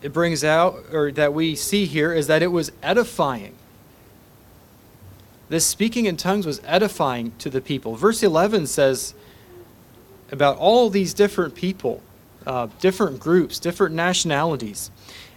it 0.02 0.12
brings 0.12 0.44
out, 0.44 0.84
or 0.92 1.10
that 1.12 1.32
we 1.32 1.56
see 1.56 1.86
here, 1.86 2.12
is 2.12 2.26
that 2.26 2.42
it 2.42 2.48
was 2.48 2.70
edifying. 2.82 3.54
This 5.48 5.64
speaking 5.64 6.04
in 6.04 6.18
tongues 6.18 6.44
was 6.44 6.60
edifying 6.66 7.32
to 7.38 7.48
the 7.48 7.62
people. 7.62 7.96
Verse 7.96 8.22
11 8.22 8.66
says 8.66 9.14
about 10.30 10.58
all 10.58 10.90
these 10.90 11.14
different 11.14 11.54
people, 11.54 12.02
uh, 12.46 12.68
different 12.78 13.20
groups, 13.20 13.58
different 13.58 13.94
nationalities. 13.94 14.90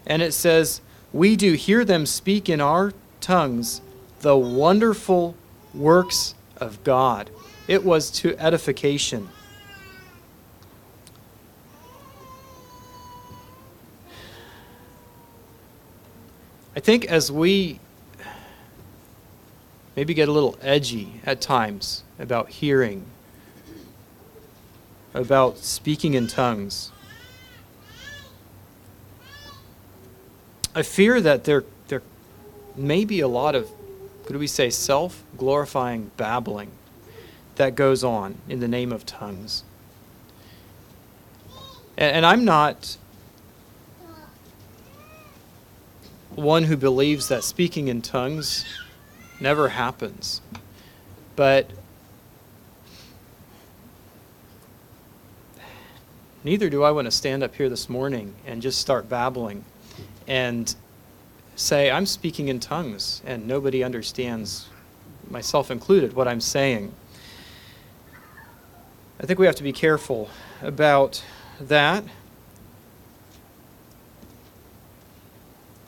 And 0.05 0.21
it 0.21 0.33
says, 0.33 0.81
We 1.13 1.37
do 1.37 1.53
hear 1.53 1.85
them 1.85 2.05
speak 2.05 2.49
in 2.49 2.59
our 2.59 2.91
tongues 3.21 3.79
the 4.21 4.37
wonderful 4.37 5.35
works 5.73 6.35
of 6.57 6.83
God. 6.83 7.29
It 7.67 7.83
was 7.83 8.11
to 8.11 8.37
edification. 8.39 9.29
I 16.75 16.79
think 16.79 17.05
as 17.05 17.31
we 17.31 17.79
maybe 19.95 20.13
get 20.13 20.29
a 20.29 20.31
little 20.31 20.57
edgy 20.61 21.21
at 21.25 21.41
times 21.41 22.03
about 22.17 22.49
hearing, 22.49 23.05
about 25.13 25.57
speaking 25.57 26.13
in 26.13 26.27
tongues, 26.27 26.91
I 30.73 30.83
fear 30.83 31.19
that 31.19 31.43
there, 31.43 31.65
there 31.89 32.01
may 32.77 33.03
be 33.03 33.19
a 33.19 33.27
lot 33.27 33.55
of, 33.55 33.69
could 34.31 34.39
we 34.39 34.47
say, 34.47 34.69
self 34.69 35.25
glorifying 35.35 36.09
babbling 36.15 36.71
that 37.55 37.75
goes 37.75 38.01
on 38.01 38.37
in 38.47 38.61
the 38.61 38.67
name 38.67 38.93
of 38.93 39.05
tongues. 39.05 39.65
And, 41.97 42.15
and 42.15 42.25
I'm 42.25 42.45
not 42.45 42.95
one 46.29 46.63
who 46.63 46.77
believes 46.77 47.27
that 47.27 47.43
speaking 47.43 47.89
in 47.89 48.01
tongues 48.01 48.63
never 49.41 49.67
happens. 49.67 50.39
But 51.35 51.69
neither 56.45 56.69
do 56.69 56.83
I 56.83 56.91
want 56.91 57.03
to 57.03 57.11
stand 57.11 57.43
up 57.43 57.53
here 57.53 57.67
this 57.67 57.89
morning 57.89 58.33
and 58.47 58.61
just 58.61 58.79
start 58.79 59.09
babbling 59.09 59.65
and 60.25 60.73
say, 61.61 61.91
I'm 61.91 62.05
speaking 62.05 62.47
in 62.47 62.59
tongues, 62.59 63.21
and 63.25 63.47
nobody 63.47 63.83
understands, 63.83 64.67
myself 65.29 65.69
included, 65.69 66.13
what 66.13 66.27
I'm 66.27 66.41
saying. 66.41 66.91
I 69.19 69.25
think 69.25 69.39
we 69.39 69.45
have 69.45 69.55
to 69.55 69.63
be 69.63 69.71
careful 69.71 70.29
about 70.61 71.23
that. 71.59 72.03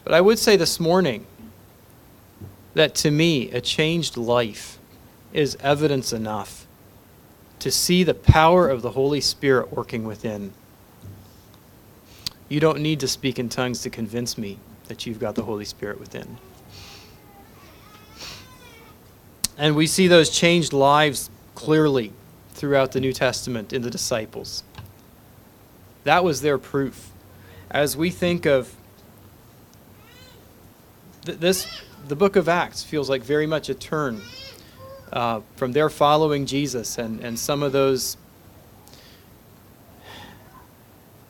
But 0.03 0.13
I 0.13 0.21
would 0.21 0.37
say 0.37 0.55
this 0.55 0.79
morning 0.79 1.25
that 2.75 2.93
to 2.95 3.11
me, 3.11 3.49
a 3.51 3.61
changed 3.61 4.17
life 4.17 4.77
is 5.31 5.57
evidence 5.61 6.13
enough 6.13 6.67
to 7.59 7.71
see 7.71 8.03
the 8.03 8.13
power 8.13 8.67
of 8.69 8.81
the 8.81 8.91
Holy 8.91 9.21
Spirit 9.21 9.71
working 9.73 10.03
within. 10.03 10.53
You 12.49 12.59
don't 12.59 12.81
need 12.81 12.99
to 12.99 13.07
speak 13.07 13.39
in 13.39 13.49
tongues 13.49 13.81
to 13.81 13.89
convince 13.89 14.37
me 14.37 14.59
that 14.87 15.05
you've 15.05 15.19
got 15.19 15.35
the 15.35 15.43
Holy 15.43 15.65
Spirit 15.65 15.99
within. 15.99 16.37
And 19.57 19.75
we 19.75 19.87
see 19.87 20.07
those 20.07 20.29
changed 20.29 20.73
lives 20.73 21.29
clearly 21.55 22.11
throughout 22.53 22.91
the 22.91 22.99
New 22.99 23.13
Testament 23.13 23.71
in 23.71 23.81
the 23.81 23.89
disciples. 23.89 24.63
That 26.03 26.23
was 26.23 26.41
their 26.41 26.57
proof. 26.57 27.11
As 27.69 27.95
we 27.95 28.09
think 28.09 28.45
of 28.45 28.75
th- 31.25 31.39
this, 31.39 31.67
the 32.07 32.15
book 32.15 32.35
of 32.35 32.49
Acts 32.49 32.83
feels 32.83 33.09
like 33.09 33.23
very 33.23 33.47
much 33.47 33.69
a 33.69 33.73
turn 33.73 34.21
uh, 35.11 35.41
from 35.55 35.71
their 35.71 35.89
following 35.89 36.45
Jesus 36.45 36.97
and, 36.97 37.19
and 37.19 37.37
some 37.37 37.63
of 37.63 37.71
those 37.71 38.17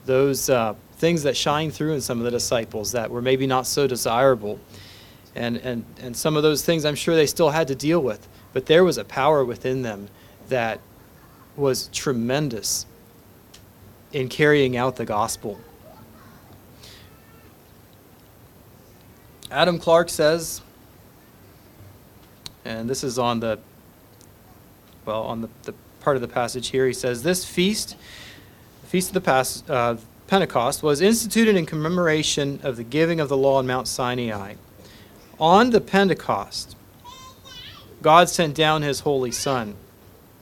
those 0.06 0.50
uh, 0.50 0.74
things 1.04 1.24
that 1.24 1.36
shine 1.36 1.70
through 1.70 1.92
in 1.92 2.00
some 2.00 2.20
of 2.20 2.24
the 2.24 2.32
disciples 2.32 2.94
that 2.94 3.12
were 3.12 3.22
maybe 3.22 3.46
not 3.46 3.68
so 3.68 3.86
desirable. 3.86 4.58
And, 5.36 5.58
and, 5.58 5.84
and 6.00 6.16
some 6.16 6.38
of 6.38 6.44
those 6.44 6.64
things 6.64 6.86
I'm 6.86 6.96
sure 6.96 7.14
they 7.14 7.26
still 7.26 7.50
had 7.50 7.68
to 7.68 7.76
deal 7.76 8.00
with. 8.00 8.26
But 8.54 8.68
there 8.68 8.86
was 8.86 8.98
a 8.98 9.04
power 9.04 9.44
within 9.44 9.82
them 9.82 10.08
that 10.48 10.80
was 11.58 11.90
tremendous 11.92 12.86
in 14.14 14.30
carrying 14.30 14.78
out 14.78 14.96
the 14.96 15.04
gospel. 15.04 15.60
Adam 19.52 19.80
Clarke 19.80 20.08
says, 20.08 20.62
and 22.64 22.90
this 22.90 23.04
is 23.04 23.20
on 23.20 23.42
the 23.42 23.60
well 25.06 25.24
on 25.24 25.42
the, 25.42 25.50
the 25.64 25.74
part 26.00 26.16
of 26.16 26.22
the 26.22 26.30
passage 26.30 26.70
here, 26.70 26.88
he 26.88 26.94
says, 26.94 27.24
This 27.24 27.44
feast, 27.44 27.98
the 28.84 28.88
feast 28.88 29.10
of 29.10 29.16
the 29.16 29.22
Pas- 29.22 29.70
uh, 29.70 29.98
Pentecost, 30.28 30.82
was 30.82 31.02
instituted 31.02 31.56
in 31.56 31.66
commemoration 31.66 32.60
of 32.64 32.78
the 32.78 32.84
giving 32.84 33.20
of 33.20 33.30
the 33.30 33.38
law 33.38 33.58
on 33.58 33.68
Mount 33.68 33.88
Sinai. 33.88 34.56
On 35.40 35.72
the 35.72 35.82
Pentecost, 35.82 36.76
God 38.02 38.30
sent 38.30 38.56
down 38.56 38.82
his 38.82 39.02
Holy 39.02 39.32
Son, 39.32 39.76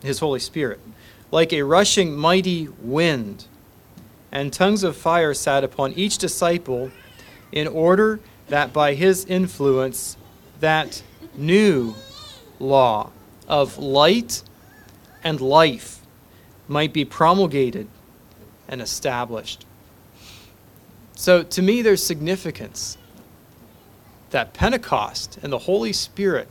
his 0.01 0.19
Holy 0.19 0.39
Spirit, 0.39 0.79
like 1.31 1.53
a 1.53 1.63
rushing 1.63 2.15
mighty 2.15 2.67
wind, 2.81 3.45
and 4.31 4.53
tongues 4.53 4.83
of 4.83 4.95
fire 4.95 5.33
sat 5.33 5.63
upon 5.63 5.93
each 5.93 6.17
disciple 6.17 6.91
in 7.51 7.67
order 7.67 8.19
that 8.47 8.73
by 8.73 8.93
his 8.93 9.25
influence 9.25 10.17
that 10.59 11.03
new 11.35 11.95
law 12.59 13.09
of 13.47 13.77
light 13.77 14.43
and 15.23 15.41
life 15.41 16.01
might 16.67 16.93
be 16.93 17.03
promulgated 17.03 17.87
and 18.67 18.81
established. 18.81 19.65
So 21.21 21.43
to 21.43 21.61
me, 21.61 21.83
there's 21.83 22.03
significance 22.03 22.97
that 24.31 24.55
Pentecost 24.55 25.37
and 25.43 25.53
the 25.53 25.59
Holy 25.59 25.93
Spirit, 25.93 26.47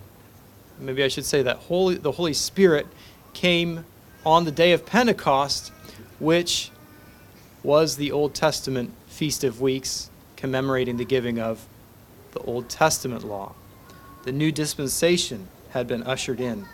maybe 0.79 1.03
I 1.03 1.09
should 1.09 1.25
say 1.25 1.43
that 1.43 1.57
Holy, 1.57 1.97
the 1.97 2.13
Holy 2.13 2.35
Spirit 2.35 2.87
came 3.35 3.85
on 4.25 4.45
the 4.45 4.53
day 4.53 4.71
of 4.71 4.87
Pentecost, 4.87 5.73
which 6.21 6.71
was 7.65 7.97
the 7.97 8.13
Old 8.13 8.33
Testament 8.33 8.93
Feast 9.09 9.43
of 9.43 9.61
Weeks, 9.61 10.09
commemorating 10.37 10.99
the 10.99 11.05
giving 11.05 11.41
of 11.41 11.67
the 12.31 12.39
Old 12.43 12.69
Testament 12.69 13.25
law. 13.25 13.57
The 14.23 14.31
new 14.31 14.53
dispensation 14.53 15.49
had 15.71 15.89
been 15.89 16.05
ushered 16.05 16.41
in. 16.41 16.65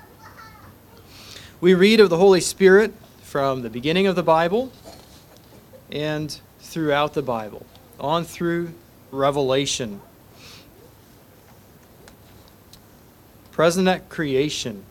We 1.63 1.73
read 1.73 2.01
of 2.01 2.11
the 2.11 2.19
Holy 2.19 2.43
Spirit 2.43 2.93
from 3.23 3.63
the 3.63 3.71
beginning 3.71 4.07
of 4.07 4.17
the 4.17 4.23
Bible 4.23 4.71
and 5.91 6.39
throughout 6.61 7.15
the 7.15 7.23
Bible, 7.23 7.65
on 7.99 8.25
through 8.25 8.73
Revelation. 9.11 10.01
Present 13.53 13.89
at 13.89 14.09
creation. 14.09 14.85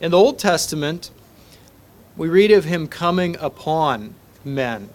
In 0.00 0.12
the 0.12 0.16
Old 0.16 0.38
Testament, 0.38 1.10
we 2.16 2.28
read 2.28 2.50
of 2.50 2.64
him 2.64 2.86
coming 2.86 3.36
upon 3.40 4.14
men. 4.44 4.88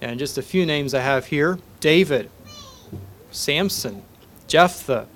And 0.00 0.18
just 0.18 0.38
a 0.38 0.42
few 0.42 0.64
names 0.64 0.94
I 0.94 1.00
have 1.00 1.26
here 1.26 1.58
David, 1.80 2.30
Samson, 3.30 4.02
Jephthah, 4.46 5.06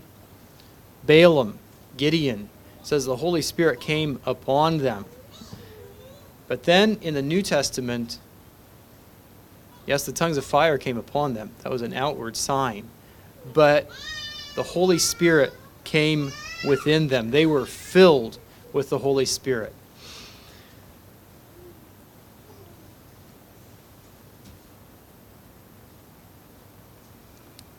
Balaam, 1.07 1.59
Gideon. 1.97 2.49
It 2.81 2.87
says 2.87 3.05
the 3.05 3.17
Holy 3.17 3.43
Spirit 3.43 3.81
came 3.81 4.21
upon 4.27 4.79
them. 4.79 5.05
But 6.49 6.65
then 6.65 6.99
in 7.01 7.15
the 7.15 7.23
New 7.23 7.43
Testament, 7.43 8.19
yes, 9.87 10.05
the 10.07 10.13
tongues 10.13 10.37
of 10.37 10.45
fire 10.45 10.79
came 10.79 10.97
upon 10.97 11.35
them. 11.35 11.51
That 11.63 11.71
was 11.71 11.83
an 11.83 11.93
outward 11.93 12.37
sign. 12.37 12.89
But 13.53 13.91
the 14.55 14.63
Holy 14.63 14.99
Spirit 14.99 15.53
came 15.85 16.33
within 16.67 17.09
them. 17.09 17.31
They 17.31 17.47
were 17.47 17.67
filled 17.67 18.39
with 18.73 18.91
the 18.91 18.99
Holy 18.99 19.25
Spirit. 19.25 19.73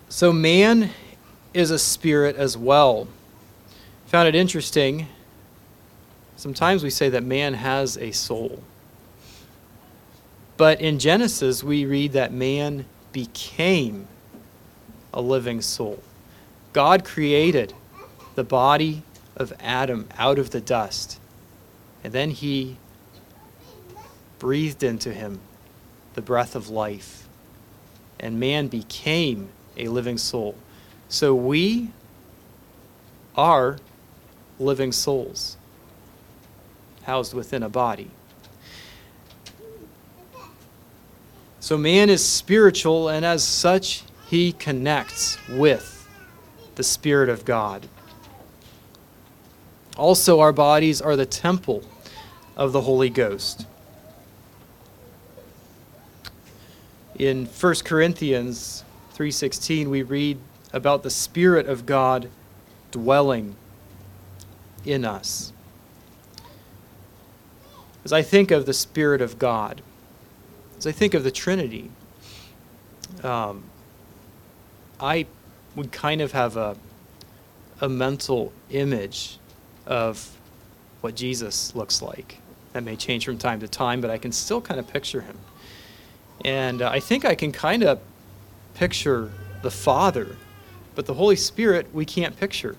So 0.10 0.32
man 0.32 0.92
is 1.54 1.72
a 1.72 1.80
spirit 1.80 2.38
as 2.38 2.58
well. 2.58 3.08
Found 4.08 4.30
it 4.30 4.36
interesting. 4.36 5.08
Sometimes 6.38 6.84
we 6.84 6.90
say 6.90 7.10
that 7.10 7.24
man 7.24 7.54
has 7.54 7.98
a 7.98 8.12
soul. 8.12 8.64
But 10.58 10.80
in 10.80 11.00
Genesis, 11.00 11.64
we 11.64 11.86
read 11.86 12.14
that 12.14 12.32
man 12.32 12.86
became 13.12 14.08
a 15.14 15.22
living 15.22 15.62
soul. 15.62 16.02
God 16.74 17.04
created 17.04 17.74
the 18.36 18.44
body 18.44 19.04
of 19.36 19.54
Adam 19.60 20.08
out 20.18 20.40
of 20.40 20.52
the 20.52 20.62
dust, 20.62 21.20
and 22.04 22.14
then 22.14 22.32
he 22.32 22.78
breathed 24.40 24.84
into 24.84 25.14
him 25.14 25.40
the 26.14 26.22
breath 26.22 26.56
of 26.56 26.70
life, 26.70 27.28
and 28.20 28.40
man 28.40 28.68
became 28.68 29.50
a 29.76 29.88
living 29.88 30.18
soul. 30.18 30.56
So 31.10 31.36
we 31.36 31.92
are 33.36 33.78
living 34.60 34.92
souls 34.92 35.58
housed 37.04 37.34
within 37.34 37.62
a 37.62 37.70
body. 37.70 38.10
So 41.66 41.80
man 41.80 42.12
is 42.12 42.24
spiritual, 42.24 43.10
and 43.10 43.26
as 43.26 43.44
such, 43.44 44.04
he 44.30 44.52
connects 44.52 45.40
with 45.50 46.08
the 46.76 46.84
Spirit 46.84 47.28
of 47.28 47.44
God. 47.44 47.88
Also, 49.98 50.42
our 50.42 50.54
bodies 50.54 51.02
are 51.02 51.16
the 51.16 51.26
temple 51.26 51.84
of 52.56 52.72
the 52.72 52.82
Holy 52.82 53.10
Ghost. 53.10 53.66
In 57.18 57.48
1 57.48 57.84
Corinthians 57.84 58.84
3:16 59.16 59.90
we 59.90 60.04
read 60.04 60.38
about 60.72 61.02
the 61.02 61.10
spirit 61.10 61.68
of 61.68 61.88
God 61.88 62.30
dwelling 62.92 63.56
in 64.86 65.04
us. 65.04 65.52
As 68.04 68.14
I 68.14 68.22
think 68.22 68.52
of 68.52 68.68
the 68.68 68.74
spirit 68.74 69.20
of 69.20 69.40
God, 69.40 69.82
as 70.86 70.94
I 70.94 70.98
think 70.98 71.14
of 71.16 71.24
the 71.24 71.32
Trinity, 71.32 71.90
um, 73.24 73.64
I 75.00 75.26
would 75.76 75.92
kind 75.92 76.22
of 76.22 76.32
have 76.32 76.58
a 76.58 76.78
a 77.82 77.90
mental 77.90 78.54
image 78.70 79.38
of 79.86 80.38
what 81.02 81.14
Jesus 81.14 81.76
looks 81.76 82.02
like. 82.02 82.40
That 82.72 82.84
may 82.84 82.96
change 82.96 83.26
from 83.26 83.38
time 83.38 83.60
to 83.60 83.68
time, 83.68 84.00
but 84.00 84.10
I 84.10 84.18
can 84.18 84.32
still 84.32 84.62
kind 84.62 84.80
of 84.80 84.88
picture 84.88 85.22
him. 85.22 85.38
And 86.46 86.82
uh, 86.82 86.90
I 86.90 87.02
think 87.02 87.26
I 87.26 87.36
can 87.36 87.52
kind 87.52 87.84
of 87.84 88.00
picture 88.76 89.32
the 89.62 89.72
Father, 89.72 90.38
but 90.94 91.06
the 91.06 91.16
Holy 91.16 91.36
Spirit 91.36 91.94
we 91.94 92.06
can't 92.06 92.38
picture 92.38 92.78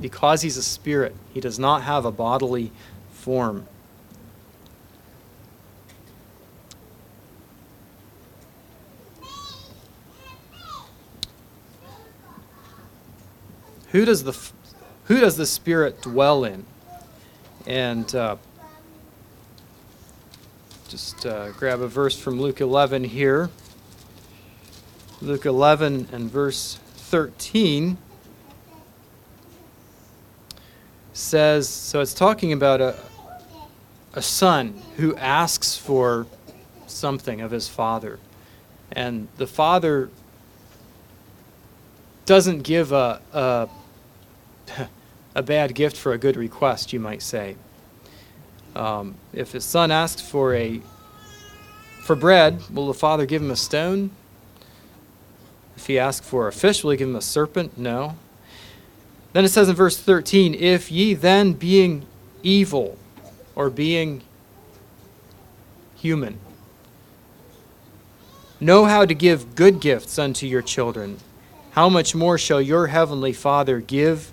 because 0.00 0.42
he's 0.42 0.56
a 0.56 0.62
spirit. 0.62 1.14
He 1.34 1.40
does 1.40 1.58
not 1.58 1.82
have 1.82 2.04
a 2.04 2.12
bodily 2.12 2.72
form. 3.12 3.66
Who 13.92 14.04
does 14.04 14.24
the 14.24 14.36
who 15.04 15.20
does 15.20 15.36
the 15.36 15.46
Spirit 15.46 16.02
dwell 16.02 16.44
in? 16.44 16.66
And 17.66 18.14
uh, 18.14 18.36
just 20.88 21.24
uh, 21.24 21.52
grab 21.52 21.80
a 21.80 21.88
verse 21.88 22.18
from 22.18 22.40
Luke 22.40 22.60
11 22.60 23.04
here. 23.04 23.50
Luke 25.20 25.46
11 25.46 26.08
and 26.12 26.30
verse 26.30 26.78
13 26.94 27.98
says 31.12 31.68
so 31.68 32.00
it's 32.00 32.14
talking 32.14 32.52
about 32.52 32.80
a, 32.80 32.96
a 34.12 34.22
son 34.22 34.80
who 34.96 35.16
asks 35.16 35.76
for 35.76 36.26
something 36.86 37.40
of 37.40 37.50
his 37.50 37.68
father. 37.68 38.18
And 38.92 39.28
the 39.36 39.46
father 39.46 40.10
doesn't 42.28 42.62
give 42.62 42.92
a, 42.92 43.20
a, 43.32 43.68
a 45.34 45.42
bad 45.42 45.74
gift 45.74 45.96
for 45.96 46.12
a 46.12 46.18
good 46.18 46.36
request, 46.36 46.92
you 46.92 47.00
might 47.00 47.22
say. 47.22 47.56
Um, 48.74 49.16
if 49.32 49.52
his 49.52 49.64
son 49.64 49.90
asks 49.90 50.20
for 50.20 50.54
a 50.54 50.80
for 52.02 52.14
bread, 52.16 52.62
will 52.70 52.86
the 52.86 52.94
father 52.94 53.26
give 53.26 53.42
him 53.42 53.50
a 53.50 53.56
stone? 53.56 54.10
If 55.76 55.86
he 55.86 55.98
asks 55.98 56.26
for 56.26 56.48
a 56.48 56.52
fish, 56.52 56.82
will 56.82 56.92
he 56.92 56.96
give 56.96 57.08
him 57.08 57.16
a 57.16 57.20
serpent? 57.20 57.76
No. 57.76 58.16
Then 59.32 59.44
it 59.44 59.50
says 59.50 59.68
in 59.68 59.76
verse 59.76 59.98
13, 59.98 60.54
If 60.54 60.90
ye 60.90 61.14
then, 61.14 61.52
being 61.52 62.06
evil, 62.42 62.96
or 63.54 63.68
being 63.68 64.22
human, 65.96 66.38
know 68.58 68.86
how 68.86 69.04
to 69.04 69.14
give 69.14 69.54
good 69.54 69.78
gifts 69.80 70.18
unto 70.18 70.46
your 70.46 70.62
children, 70.62 71.18
how 71.72 71.88
much 71.88 72.14
more 72.14 72.38
shall 72.38 72.60
your 72.60 72.86
heavenly 72.86 73.32
Father 73.32 73.80
give 73.80 74.32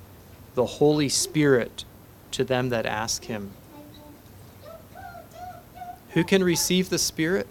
the 0.56 0.66
Holy 0.66 1.10
Spirit 1.10 1.86
to 2.32 2.44
them 2.44 2.70
that 2.70 2.86
ask 2.86 3.26
him? 3.26 3.52
Who 6.12 6.24
can 6.24 6.44
receive 6.44 6.90
the 6.90 6.98
Spirit? 6.98 7.48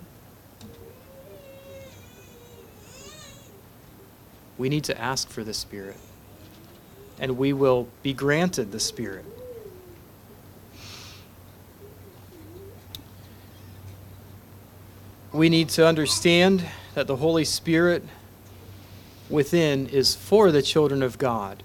We 4.57 4.69
need 4.69 4.85
to 4.85 4.99
ask 4.99 5.29
for 5.29 5.45
the 5.45 5.53
Spirit, 5.53 5.97
and 7.19 7.37
we 7.37 7.53
will 7.53 7.88
be 8.03 8.12
granted 8.12 8.73
the 8.73 8.81
Spirit. 8.81 9.25
We 15.33 15.49
need 15.49 15.69
to 15.71 15.87
understand 15.87 16.64
that 16.95 17.09
the 17.09 17.17
Holy 17.17 17.45
Spirit 17.45 18.05
within 19.29 19.88
is 19.88 20.14
for 20.14 20.53
the 20.53 20.62
children 20.62 21.03
of 21.03 21.19
God, 21.19 21.62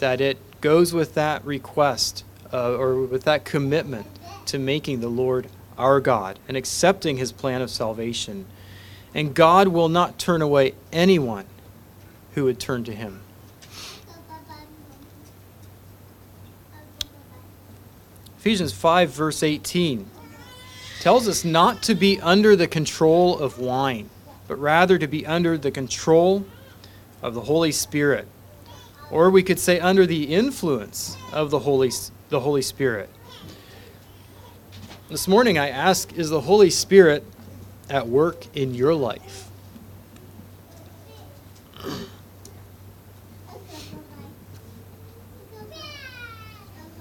that 0.00 0.20
it 0.20 0.36
goes 0.60 0.92
with 0.92 1.14
that 1.14 1.44
request 1.44 2.24
uh, 2.52 2.74
or 2.74 3.02
with 3.02 3.24
that 3.24 3.44
commitment 3.44 4.06
to 4.46 4.58
making 4.58 5.00
the 5.00 5.08
Lord 5.08 5.48
our 5.78 6.00
God 6.00 6.38
and 6.48 6.56
accepting 6.56 7.16
his 7.16 7.32
plan 7.32 7.62
of 7.62 7.70
salvation. 7.70 8.46
And 9.14 9.34
God 9.34 9.68
will 9.68 9.88
not 9.88 10.18
turn 10.18 10.42
away 10.42 10.74
anyone 10.92 11.46
who 12.34 12.44
would 12.44 12.60
turn 12.60 12.84
to 12.84 12.94
him. 12.94 13.22
Ephesians 18.38 18.72
5, 18.72 19.10
verse 19.10 19.42
18, 19.42 20.06
tells 21.00 21.28
us 21.28 21.44
not 21.44 21.82
to 21.82 21.94
be 21.94 22.18
under 22.20 22.56
the 22.56 22.66
control 22.66 23.38
of 23.38 23.58
wine, 23.58 24.08
but 24.48 24.56
rather 24.56 24.96
to 24.96 25.06
be 25.06 25.26
under 25.26 25.58
the 25.58 25.70
control 25.70 26.46
of 27.20 27.34
the 27.34 27.42
Holy 27.42 27.70
Spirit. 27.70 28.26
Or 29.10 29.30
we 29.30 29.42
could 29.42 29.58
say 29.58 29.80
under 29.80 30.06
the 30.06 30.24
influence 30.34 31.16
of 31.32 31.50
the 31.50 31.60
Holy, 31.60 31.90
the 32.28 32.40
Holy 32.40 32.62
Spirit. 32.62 33.10
This 35.08 35.26
morning 35.26 35.58
I 35.58 35.68
ask 35.68 36.12
Is 36.12 36.30
the 36.30 36.42
Holy 36.42 36.70
Spirit 36.70 37.24
at 37.88 38.06
work 38.06 38.46
in 38.56 38.74
your 38.74 38.94
life? 38.94 39.48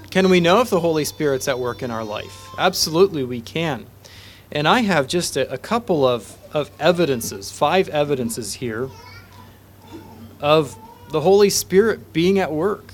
Can 0.09 0.29
we 0.29 0.39
know 0.39 0.61
if 0.61 0.71
the 0.71 0.79
Holy 0.79 1.05
Spirit's 1.05 1.47
at 1.47 1.59
work 1.59 1.83
in 1.83 1.91
our 1.91 2.03
life? 2.03 2.49
Absolutely, 2.57 3.23
we 3.23 3.41
can. 3.41 3.85
And 4.51 4.67
I 4.67 4.79
have 4.79 5.07
just 5.07 5.37
a, 5.37 5.51
a 5.53 5.57
couple 5.59 6.03
of, 6.07 6.35
of 6.51 6.71
evidences, 6.79 7.51
five 7.51 7.87
evidences 7.89 8.55
here, 8.55 8.89
of 10.41 10.75
the 11.09 11.21
Holy 11.21 11.49
Spirit 11.49 12.13
being 12.13 12.39
at 12.39 12.51
work 12.51 12.93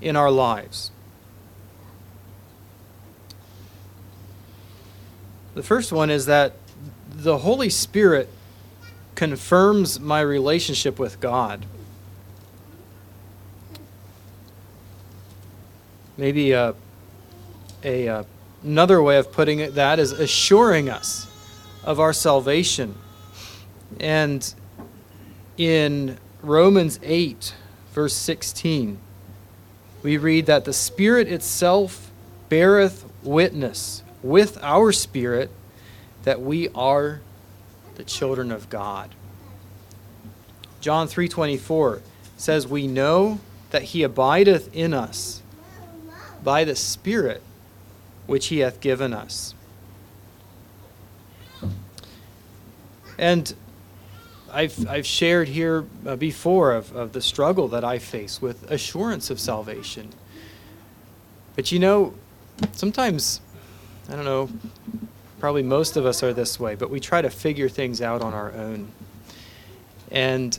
in 0.00 0.16
our 0.16 0.30
lives. 0.30 0.90
The 5.54 5.62
first 5.62 5.92
one 5.92 6.10
is 6.10 6.26
that 6.26 6.54
the 7.10 7.38
Holy 7.38 7.68
Spirit 7.68 8.28
confirms 9.16 9.98
my 9.98 10.20
relationship 10.20 10.98
with 10.98 11.20
God. 11.20 11.66
Maybe 16.16 16.54
uh, 16.54 16.74
a, 17.82 18.06
a, 18.06 18.20
a, 18.20 18.26
another 18.62 19.02
way 19.02 19.18
of 19.18 19.32
putting 19.32 19.58
it 19.58 19.74
that 19.74 19.98
is 19.98 20.12
assuring 20.12 20.88
us 20.88 21.30
of 21.82 21.98
our 21.98 22.12
salvation. 22.12 22.94
And 23.98 24.54
in 25.56 26.18
Romans 26.42 26.98
8, 27.02 27.54
verse 27.92 28.14
16, 28.14 28.98
we 30.02 30.16
read 30.16 30.46
that 30.46 30.64
the 30.64 30.72
Spirit 30.72 31.28
itself 31.28 32.10
beareth 32.48 33.04
witness 33.22 34.02
with 34.22 34.58
our 34.62 34.92
spirit 34.92 35.50
that 36.24 36.40
we 36.40 36.68
are 36.70 37.20
the 37.96 38.04
children 38.04 38.50
of 38.50 38.68
God. 38.70 39.14
John 40.80 41.06
3:24 41.06 42.00
says 42.36 42.66
we 42.66 42.86
know 42.86 43.40
that 43.70 43.82
he 43.82 44.02
abideth 44.02 44.74
in 44.74 44.94
us 44.94 45.42
by 46.42 46.64
the 46.64 46.74
Spirit 46.74 47.42
which 48.26 48.46
He 48.46 48.60
hath 48.60 48.80
given 48.80 49.12
us. 49.12 49.54
And 53.18 53.52
I've, 54.52 54.88
I've 54.88 55.06
shared 55.06 55.48
here 55.48 55.86
uh, 56.06 56.16
before 56.16 56.72
of, 56.72 56.94
of 56.94 57.12
the 57.12 57.20
struggle 57.20 57.68
that 57.68 57.84
I 57.84 57.98
face 57.98 58.42
with 58.42 58.70
assurance 58.70 59.30
of 59.30 59.38
salvation. 59.40 60.10
But 61.56 61.72
you 61.72 61.78
know, 61.78 62.14
sometimes, 62.72 63.40
I 64.08 64.16
don't 64.16 64.24
know, 64.24 64.48
probably 65.38 65.62
most 65.62 65.96
of 65.96 66.06
us 66.06 66.22
are 66.22 66.32
this 66.32 66.60
way, 66.60 66.74
but 66.74 66.90
we 66.90 67.00
try 67.00 67.22
to 67.22 67.30
figure 67.30 67.68
things 67.68 68.00
out 68.00 68.22
on 68.22 68.34
our 68.34 68.52
own. 68.52 68.90
And 70.10 70.58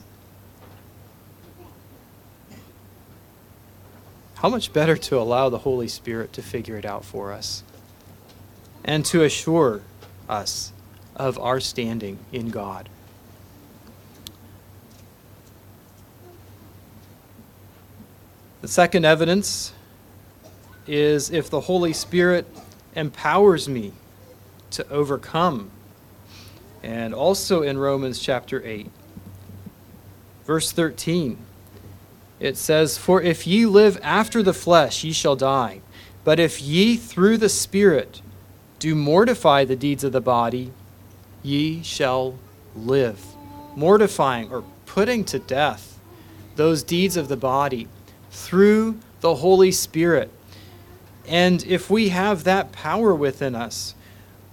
how 4.36 4.50
much 4.50 4.74
better 4.74 4.98
to 4.98 5.20
allow 5.20 5.50
the 5.50 5.60
Holy 5.60 5.88
Spirit 5.88 6.34
to 6.34 6.42
figure 6.42 6.76
it 6.76 6.86
out 6.86 7.06
for 7.06 7.32
us 7.32 7.64
and 8.84 9.06
to 9.06 9.24
assure 9.24 9.82
us 10.28 10.74
of 11.16 11.38
our 11.38 11.60
standing 11.60 12.18
in 12.32 12.50
God. 12.50 12.90
The 18.62 18.68
second 18.68 19.06
evidence 19.06 19.74
is 20.86 21.32
if 21.32 21.50
the 21.50 21.62
Holy 21.62 21.94
Spirit 21.94 22.46
empowers 22.96 23.68
me 23.68 23.94
to 24.72 24.88
overcome. 24.90 25.72
And 26.84 27.14
also 27.14 27.64
in 27.64 27.78
Romans 27.78 28.20
chapter 28.20 28.64
8, 28.64 28.90
verse 30.46 30.72
13 30.72 31.38
it 32.40 32.58
says, 32.58 32.98
For 32.98 33.22
if 33.22 33.46
ye 33.46 33.68
live 33.68 34.00
after 34.02 34.42
the 34.42 34.54
flesh, 34.54 35.04
ye 35.04 35.12
shall 35.12 35.36
die. 35.36 35.82
But 36.24 36.40
if 36.40 36.60
ye 36.60 36.98
through 36.98 37.38
the 37.38 37.50
Spirit 37.50 38.22
do 38.80 38.96
mortify 38.96 39.64
the 39.64 39.76
deeds 39.76 40.04
of 40.04 40.12
the 40.12 40.22
body, 40.22 40.72
ye 41.44 41.84
shall 41.84 42.40
live. 42.76 43.24
Mortifying 43.76 44.52
or 44.52 44.64
putting 44.88 45.24
to 45.26 45.38
death 45.38 46.00
those 46.56 46.82
deeds 46.82 47.16
of 47.16 47.28
the 47.28 47.38
body 47.38 47.88
through 48.32 48.98
the 49.20 49.36
Holy 49.36 49.72
Spirit. 49.72 50.32
And 51.28 51.64
if 51.66 51.90
we 51.90 52.10
have 52.10 52.44
that 52.46 52.72
power 52.72 53.14
within 53.14 53.56
us, 53.56 53.94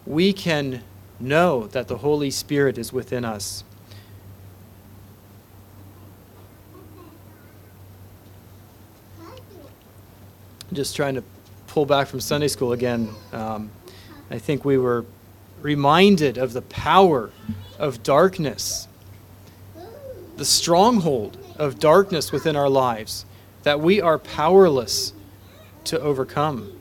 we 0.05 0.33
can 0.33 0.83
know 1.19 1.67
that 1.69 1.89
the 1.89 1.99
Holy 1.99 2.31
Spirit 2.31 2.77
is 2.77 2.93
within 2.93 3.25
us. 3.25 3.65
just 10.71 10.95
trying 10.95 11.15
to 11.15 11.25
pull 11.67 11.87
back 11.87 12.07
from 12.07 12.21
Sunday 12.21 12.47
school 12.47 12.73
again. 12.73 13.09
Um, 13.33 13.71
I 14.31 14.39
think 14.39 14.67
we 14.67 14.77
were 14.77 15.07
reminded 15.63 16.37
of 16.37 16.53
the 16.53 16.61
power 16.61 17.31
of 17.79 18.03
darkness, 18.03 18.87
the 20.37 20.45
stronghold 20.45 21.39
of 21.57 21.79
darkness 21.79 22.31
within 22.33 22.55
our 22.55 22.69
lives 22.69 23.25
that 23.69 23.81
we 23.81 24.01
are 24.01 24.19
powerless 24.19 25.13
to 25.85 26.01
overcome. 26.01 26.73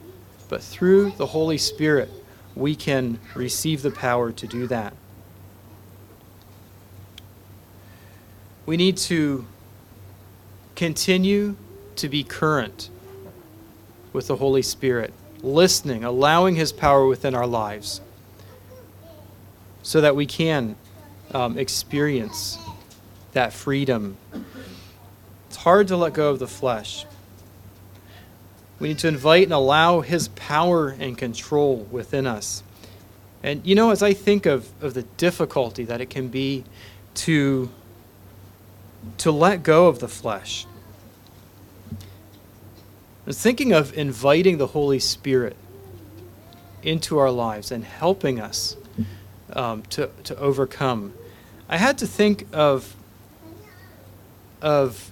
But 0.48 0.64
through 0.64 1.12
the 1.18 1.26
Holy 1.26 1.58
Spirit, 1.58 2.10
we 2.56 2.76
can 2.76 3.20
receive 3.36 3.82
the 3.82 3.92
power 3.92 4.32
to 4.32 4.48
do 4.48 4.68
that. 4.68 4.94
We 8.66 8.78
need 8.78 8.96
to 9.00 9.46
continue 10.78 11.58
to 11.98 12.08
be 12.08 12.24
current 12.24 12.90
with 14.14 14.28
the 14.28 14.38
Holy 14.38 14.62
Spirit, 14.62 15.14
listening, 15.44 16.06
allowing 16.06 16.56
His 16.56 16.72
power 16.72 17.06
within 17.06 17.36
our 17.36 17.48
lives 17.48 18.00
so 19.84 20.00
that 20.00 20.16
we 20.16 20.26
can 20.26 20.78
um, 21.34 21.58
experience 21.58 22.58
that 23.34 23.52
freedom. 23.52 24.16
Hard 25.68 25.90
to 25.90 25.98
let 25.98 26.14
go 26.14 26.30
of 26.30 26.40
the 26.40 26.48
flesh. 26.48 27.06
We 28.80 28.88
need 28.88 29.00
to 29.00 29.10
invite 29.10 29.44
and 29.44 29.52
allow 29.52 30.00
His 30.00 30.30
power 30.30 30.96
and 30.98 31.18
control 31.18 31.86
within 31.92 32.26
us. 32.26 32.64
And 33.44 33.68
you 33.68 33.76
know, 33.76 33.92
as 33.92 34.02
I 34.02 34.14
think 34.14 34.46
of, 34.46 34.70
of 34.82 34.94
the 34.94 35.02
difficulty 35.18 35.84
that 35.84 36.00
it 36.00 36.10
can 36.10 36.30
be 36.30 36.64
to, 37.16 37.70
to 39.18 39.30
let 39.30 39.64
go 39.64 39.90
of 39.90 40.00
the 40.00 40.08
flesh, 40.08 40.66
I 41.92 41.96
was 43.26 43.38
thinking 43.38 43.74
of 43.74 43.94
inviting 43.98 44.60
the 44.60 44.68
Holy 44.68 45.00
Spirit 45.00 45.58
into 46.82 47.18
our 47.18 47.30
lives 47.30 47.74
and 47.74 47.84
helping 47.84 48.40
us 48.40 48.78
um, 49.52 49.82
to, 49.90 50.12
to 50.24 50.38
overcome. 50.38 51.14
I 51.68 51.76
had 51.76 51.98
to 51.98 52.08
think 52.08 52.48
of, 52.54 52.96
of 54.62 55.12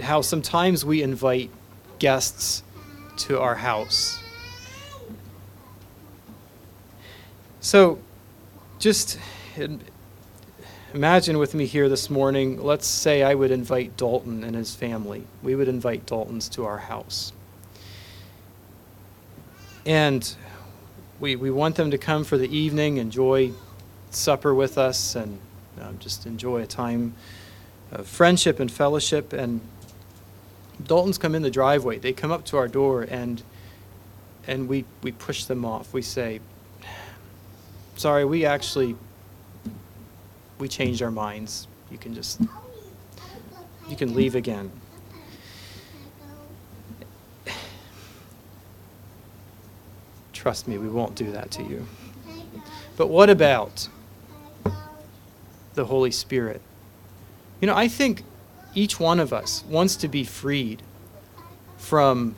how 0.00 0.20
sometimes 0.20 0.84
we 0.84 1.02
invite 1.02 1.50
guests 1.98 2.62
to 3.16 3.40
our 3.40 3.54
house. 3.54 4.22
So 7.60 7.98
just 8.78 9.18
imagine 10.94 11.38
with 11.38 11.54
me 11.54 11.66
here 11.66 11.88
this 11.88 12.08
morning, 12.08 12.62
let's 12.62 12.86
say 12.86 13.22
I 13.22 13.34
would 13.34 13.50
invite 13.50 13.96
Dalton 13.96 14.44
and 14.44 14.54
his 14.54 14.74
family. 14.74 15.24
We 15.42 15.54
would 15.54 15.68
invite 15.68 16.06
Daltons 16.06 16.48
to 16.50 16.64
our 16.64 16.78
house. 16.78 17.32
And 19.84 20.34
we, 21.18 21.34
we 21.34 21.50
want 21.50 21.76
them 21.76 21.90
to 21.90 21.98
come 21.98 22.22
for 22.22 22.38
the 22.38 22.54
evening, 22.56 22.98
enjoy 22.98 23.52
supper 24.10 24.54
with 24.54 24.78
us, 24.78 25.16
and 25.16 25.38
um, 25.80 25.98
just 25.98 26.26
enjoy 26.26 26.62
a 26.62 26.66
time 26.66 27.14
of 27.90 28.06
friendship 28.06 28.60
and 28.60 28.70
fellowship. 28.70 29.32
And 29.32 29.60
Daltons 30.84 31.18
come 31.18 31.34
in 31.34 31.42
the 31.42 31.50
driveway. 31.50 31.98
They 31.98 32.12
come 32.12 32.30
up 32.30 32.44
to 32.46 32.56
our 32.56 32.68
door, 32.68 33.02
and 33.02 33.42
and 34.48 34.66
we, 34.66 34.84
we 35.02 35.12
push 35.12 35.44
them 35.44 35.64
off. 35.64 35.92
We 35.92 36.00
say, 36.00 36.40
sorry, 37.96 38.24
we 38.24 38.46
actually, 38.46 38.96
we 40.58 40.68
changed 40.68 41.02
our 41.02 41.10
minds. 41.10 41.68
You 41.90 41.98
can 41.98 42.14
just, 42.14 42.40
you 43.88 43.94
can 43.94 44.14
leave 44.14 44.34
again. 44.34 44.72
Trust 50.32 50.66
me, 50.66 50.78
we 50.78 50.88
won't 50.88 51.14
do 51.14 51.30
that 51.32 51.50
to 51.52 51.62
you. 51.62 51.86
But 52.96 53.08
what 53.08 53.28
about 53.28 53.86
the 55.74 55.84
Holy 55.84 56.10
Spirit? 56.10 56.62
You 57.60 57.66
know, 57.66 57.76
I 57.76 57.86
think 57.88 58.24
each 58.74 59.00
one 59.00 59.20
of 59.20 59.32
us 59.32 59.64
wants 59.68 59.96
to 59.96 60.08
be 60.08 60.24
freed 60.24 60.82
from, 61.76 62.34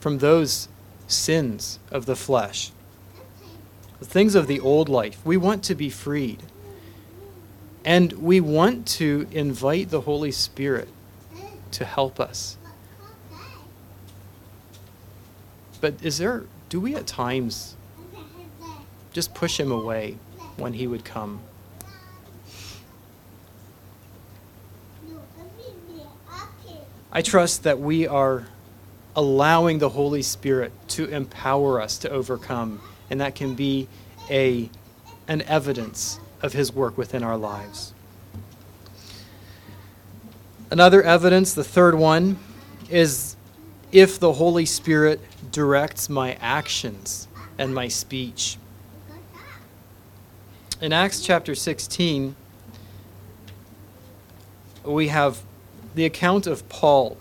from 0.00 0.18
those 0.18 0.68
sins 1.06 1.78
of 1.90 2.06
the 2.06 2.16
flesh, 2.16 2.70
the 3.98 4.04
things 4.04 4.34
of 4.34 4.46
the 4.46 4.60
old 4.60 4.88
life. 4.88 5.24
We 5.24 5.36
want 5.36 5.62
to 5.64 5.74
be 5.74 5.90
freed. 5.90 6.42
And 7.84 8.12
we 8.14 8.40
want 8.40 8.86
to 8.86 9.26
invite 9.30 9.90
the 9.90 10.02
Holy 10.02 10.30
Spirit 10.30 10.88
to 11.72 11.84
help 11.84 12.18
us. 12.18 12.56
But 15.82 15.94
is 16.02 16.16
there, 16.16 16.44
do 16.70 16.80
we 16.80 16.94
at 16.94 17.06
times 17.06 17.76
just 19.12 19.34
push 19.34 19.60
him 19.60 19.70
away 19.70 20.16
when 20.56 20.72
he 20.72 20.86
would 20.86 21.04
come? 21.04 21.40
I 27.16 27.22
trust 27.22 27.62
that 27.62 27.78
we 27.78 28.08
are 28.08 28.44
allowing 29.14 29.78
the 29.78 29.88
Holy 29.88 30.22
Spirit 30.22 30.72
to 30.88 31.04
empower 31.06 31.80
us 31.80 31.96
to 31.98 32.10
overcome, 32.10 32.80
and 33.08 33.20
that 33.20 33.36
can 33.36 33.54
be 33.54 33.86
a, 34.28 34.68
an 35.28 35.42
evidence 35.42 36.18
of 36.42 36.52
his 36.52 36.72
work 36.72 36.98
within 36.98 37.22
our 37.22 37.36
lives. 37.36 37.94
Another 40.72 41.04
evidence, 41.04 41.54
the 41.54 41.62
third 41.62 41.94
one, 41.94 42.36
is 42.90 43.36
if 43.92 44.18
the 44.18 44.32
Holy 44.32 44.66
Spirit 44.66 45.20
directs 45.52 46.08
my 46.08 46.36
actions 46.40 47.28
and 47.58 47.72
my 47.72 47.86
speech. 47.86 48.58
In 50.80 50.92
Acts 50.92 51.20
chapter 51.20 51.54
16, 51.54 52.34
we 54.84 55.06
have 55.08 55.40
the 55.94 56.04
account 56.04 56.46
of 56.46 56.68
Paul, 56.68 57.16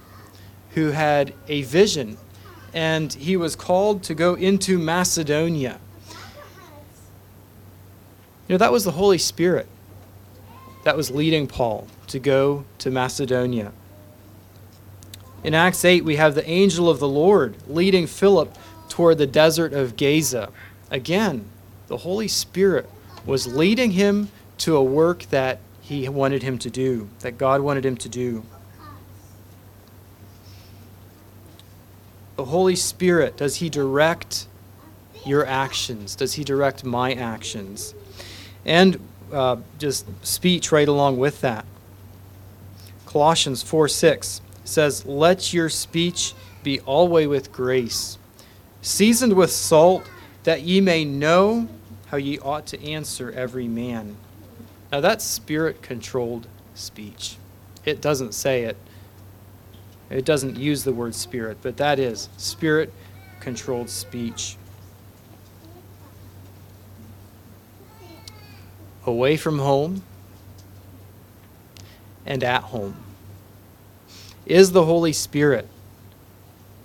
who 0.71 0.91
had 0.91 1.33
a 1.47 1.61
vision, 1.63 2.17
and 2.73 3.13
he 3.13 3.37
was 3.37 3.55
called 3.55 4.03
to 4.03 4.15
go 4.15 4.33
into 4.33 4.77
Macedonia. 4.77 5.79
You 8.47 8.55
know, 8.55 8.57
that 8.57 8.71
was 8.71 8.83
the 8.83 8.91
Holy 8.91 9.17
Spirit 9.17 9.67
that 10.83 10.97
was 10.97 11.11
leading 11.11 11.47
Paul 11.47 11.87
to 12.07 12.19
go 12.19 12.65
to 12.79 12.91
Macedonia. 12.91 13.71
In 15.43 15.53
Acts 15.53 15.83
8, 15.83 16.03
we 16.03 16.15
have 16.15 16.35
the 16.35 16.49
angel 16.49 16.89
of 16.89 16.99
the 16.99 17.07
Lord 17.07 17.55
leading 17.67 18.07
Philip 18.07 18.55
toward 18.89 19.17
the 19.17 19.27
desert 19.27 19.73
of 19.73 19.97
Gaza. 19.97 20.51
Again, 20.91 21.45
the 21.87 21.97
Holy 21.97 22.27
Spirit 22.27 22.89
was 23.25 23.47
leading 23.47 23.91
him 23.91 24.29
to 24.59 24.75
a 24.75 24.83
work 24.83 25.23
that 25.31 25.59
he 25.81 26.07
wanted 26.07 26.43
him 26.43 26.57
to 26.59 26.69
do, 26.69 27.09
that 27.19 27.37
God 27.37 27.61
wanted 27.61 27.85
him 27.85 27.97
to 27.97 28.09
do. 28.09 28.45
The 32.35 32.45
Holy 32.45 32.75
Spirit, 32.75 33.37
does 33.37 33.57
he 33.57 33.69
direct 33.69 34.47
your 35.25 35.45
actions? 35.45 36.15
Does 36.15 36.33
he 36.33 36.43
direct 36.43 36.83
my 36.83 37.13
actions? 37.13 37.93
And 38.65 38.99
uh, 39.31 39.57
just 39.77 40.05
speech 40.25 40.71
right 40.71 40.87
along 40.87 41.17
with 41.17 41.41
that. 41.41 41.65
Colossians 43.05 43.61
4 43.61 43.87
6 43.87 44.41
says, 44.63 45.05
Let 45.05 45.53
your 45.53 45.69
speech 45.69 46.33
be 46.63 46.79
always 46.81 47.27
with 47.27 47.51
grace, 47.51 48.17
seasoned 48.81 49.33
with 49.33 49.51
salt, 49.51 50.09
that 50.43 50.61
ye 50.61 50.81
may 50.81 51.05
know 51.05 51.67
how 52.07 52.17
ye 52.17 52.39
ought 52.39 52.65
to 52.67 52.83
answer 52.83 53.31
every 53.31 53.67
man. 53.67 54.15
Now 54.91 55.01
that's 55.01 55.23
spirit 55.23 55.81
controlled 55.81 56.47
speech. 56.73 57.37
It 57.85 58.01
doesn't 58.01 58.33
say 58.33 58.63
it, 58.63 58.77
it 60.13 60.25
doesn't 60.25 60.57
use 60.57 60.83
the 60.83 60.93
word 60.93 61.15
spirit, 61.15 61.57
but 61.61 61.77
that 61.77 61.97
is 61.97 62.29
spirit 62.37 62.93
controlled 63.39 63.89
speech. 63.89 64.57
Away 69.05 69.37
from 69.37 69.59
home 69.59 70.03
and 72.25 72.43
at 72.43 72.63
home. 72.63 72.95
Is 74.45 74.71
the 74.71 74.85
Holy 74.85 75.13
Spirit 75.13 75.67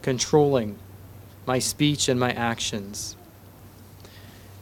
controlling 0.02 0.78
my 1.46 1.58
speech 1.58 2.08
and 2.08 2.18
my 2.18 2.32
actions? 2.32 3.14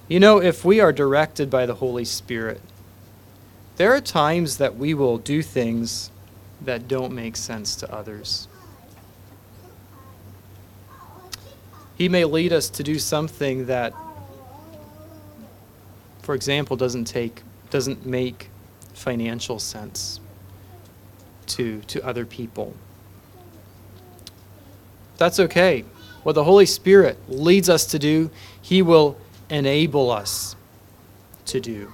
You 0.08 0.20
know, 0.20 0.40
if 0.40 0.64
we 0.64 0.80
are 0.80 0.92
directed 0.92 1.50
by 1.50 1.66
the 1.66 1.74
Holy 1.76 2.04
Spirit, 2.04 2.60
there 3.76 3.94
are 3.94 4.00
times 4.00 4.56
that 4.58 4.76
we 4.76 4.92
will 4.94 5.18
do 5.18 5.42
things 5.42 6.10
that 6.60 6.88
don't 6.88 7.12
make 7.12 7.36
sense 7.36 7.76
to 7.76 7.92
others. 7.92 8.48
He 11.96 12.08
may 12.08 12.24
lead 12.24 12.52
us 12.52 12.68
to 12.70 12.82
do 12.82 12.98
something 12.98 13.66
that, 13.66 13.94
for 16.22 16.34
example, 16.34 16.76
doesn't 16.76 17.06
take 17.06 17.42
doesn't 17.70 18.06
make 18.06 18.48
financial 18.94 19.58
sense 19.58 20.20
to 21.46 21.80
to 21.82 22.04
other 22.06 22.26
people. 22.26 22.74
That's 25.16 25.40
okay. 25.40 25.84
What 26.22 26.34
the 26.34 26.44
Holy 26.44 26.66
Spirit 26.66 27.18
leads 27.28 27.68
us 27.68 27.86
to 27.86 27.98
do, 27.98 28.30
He 28.60 28.82
will 28.82 29.16
enable 29.48 30.10
us 30.10 30.56
to 31.46 31.60
do. 31.60 31.92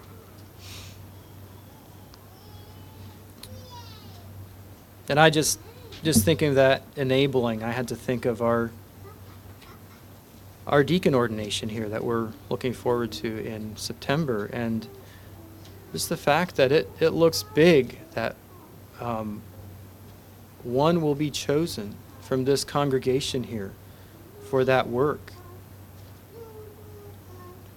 And 5.08 5.20
I 5.20 5.30
just, 5.30 5.58
just 6.02 6.24
thinking 6.24 6.50
of 6.50 6.54
that 6.54 6.82
enabling, 6.96 7.62
I 7.62 7.72
had 7.72 7.88
to 7.88 7.96
think 7.96 8.24
of 8.24 8.40
our, 8.40 8.70
our 10.66 10.84
deacon 10.84 11.14
ordination 11.14 11.68
here 11.68 11.88
that 11.88 12.04
we're 12.04 12.30
looking 12.48 12.72
forward 12.72 13.12
to 13.12 13.44
in 13.44 13.76
September. 13.76 14.46
And 14.46 14.86
just 15.92 16.08
the 16.08 16.16
fact 16.16 16.56
that 16.56 16.72
it, 16.72 16.90
it 17.00 17.10
looks 17.10 17.42
big, 17.42 17.98
that 18.12 18.36
um, 19.00 19.42
one 20.62 21.02
will 21.02 21.14
be 21.14 21.30
chosen 21.30 21.96
from 22.20 22.44
this 22.44 22.64
congregation 22.64 23.44
here 23.44 23.72
for 24.48 24.64
that 24.64 24.88
work. 24.88 25.32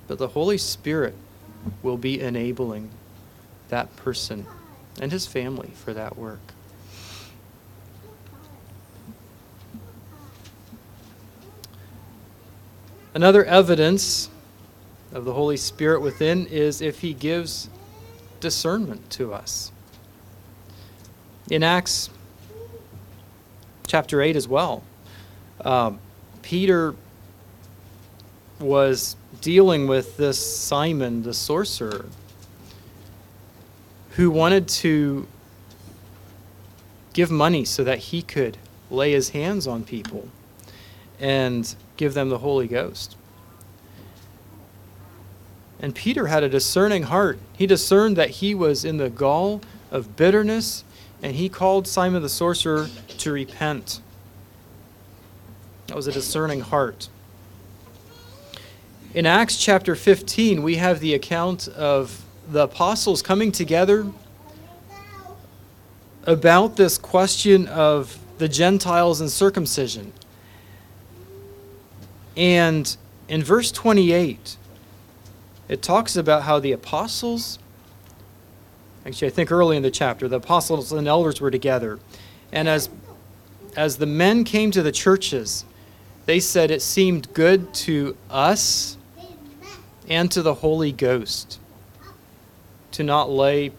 But 0.08 0.20
the 0.20 0.30
Holy 0.30 0.58
Spirit 0.58 1.16
will 1.82 1.98
be 1.98 2.22
enabling 2.22 2.92
that 3.70 3.96
person 3.96 4.46
and 5.02 5.12
his 5.12 5.26
family 5.26 5.72
for 5.74 5.94
that 5.94 6.18
work. 6.18 6.55
Another 13.16 13.46
evidence 13.46 14.30
of 15.14 15.24
the 15.24 15.34
Holy 15.34 15.56
Spirit 15.56 16.02
within 16.02 16.48
is 16.48 16.82
if 16.82 17.00
He 17.00 17.14
gives 17.14 17.70
discernment 18.42 19.10
to 19.12 19.34
us. 19.34 19.72
In 21.50 21.64
Acts 21.64 22.10
chapter 23.88 24.22
8 24.22 24.36
as 24.36 24.50
well, 24.50 24.84
um, 25.62 26.00
Peter 26.42 26.94
was 28.60 29.16
dealing 29.40 29.88
with 29.88 30.18
this 30.18 30.38
Simon 30.38 31.24
the 31.24 31.34
sorcerer 31.34 32.08
who 34.12 34.30
wanted 34.30 34.68
to 34.68 35.26
give 37.14 37.32
money 37.32 37.64
so 37.64 37.82
that 37.86 37.98
he 37.98 38.22
could 38.22 38.58
lay 38.92 39.14
his 39.14 39.30
hands 39.30 39.68
on 39.68 39.84
people 39.84 40.28
and 41.20 41.76
give 41.98 42.14
them 42.14 42.30
the 42.30 42.40
Holy 42.40 42.68
Ghost. 42.68 43.16
And 45.80 45.94
Peter 45.94 46.28
had 46.28 46.44
a 46.44 46.50
discerning 46.50 47.04
heart. 47.04 47.40
He 47.54 47.68
discerned 47.68 48.16
that 48.18 48.30
he 48.30 48.56
was 48.56 48.86
in 48.86 48.98
the 48.98 49.10
gall 49.10 49.62
of 49.92 50.16
bitterness, 50.16 50.84
and 51.22 51.36
he 51.36 51.50
called 51.50 51.88
Simon 51.88 52.22
the 52.22 52.30
sorcerer 52.30 52.90
to 53.18 53.32
repent. 53.32 54.02
That 55.88 55.96
was 55.96 56.08
a 56.08 56.12
discerning 56.12 56.62
heart. 56.62 57.10
In 59.14 59.26
Acts 59.26 59.58
chapter 59.58 59.96
15, 59.96 60.64
we 60.64 60.76
have 60.76 61.00
the 61.00 61.14
account 61.14 61.68
of 61.70 62.26
the 62.50 62.64
apostles 62.64 63.22
coming 63.22 63.52
together 63.52 64.12
about 66.24 66.76
this 66.76 66.98
question 66.98 67.68
of 67.68 68.18
the 68.40 68.50
Gentiles 68.50 69.22
and 69.22 69.30
circumcision. 69.30 70.12
And 72.36 72.96
in 73.28 73.44
verse 73.44 73.72
28, 73.72 74.58
it 75.68 75.82
talks 75.82 76.16
about 76.16 76.44
how 76.44 76.60
the 76.60 76.72
apostles, 76.72 77.60
actually, 79.06 79.28
I 79.28 79.32
think 79.32 79.52
early 79.52 79.78
in 79.78 79.84
the 79.84 79.92
chapter, 79.92 80.28
the 80.28 80.38
apostles 80.38 80.92
and 80.92 81.08
elders 81.08 81.42
were 81.42 81.52
together. 81.52 82.00
And 82.52 82.68
as, 82.68 82.90
as 83.76 83.98
the 83.98 84.06
men 84.06 84.44
came 84.44 84.72
to 84.72 84.84
the 84.84 84.92
churches, 84.92 85.66
they 86.26 86.40
said 86.40 86.72
it 86.72 86.82
seemed 86.82 87.34
good 87.34 87.74
to 87.74 88.16
us 88.30 88.98
and 90.08 90.32
to 90.32 90.42
the 90.42 90.56
Holy 90.56 90.92
Ghost 90.92 91.60
to 92.92 93.04
not 93.04 93.30
lay 93.30 93.72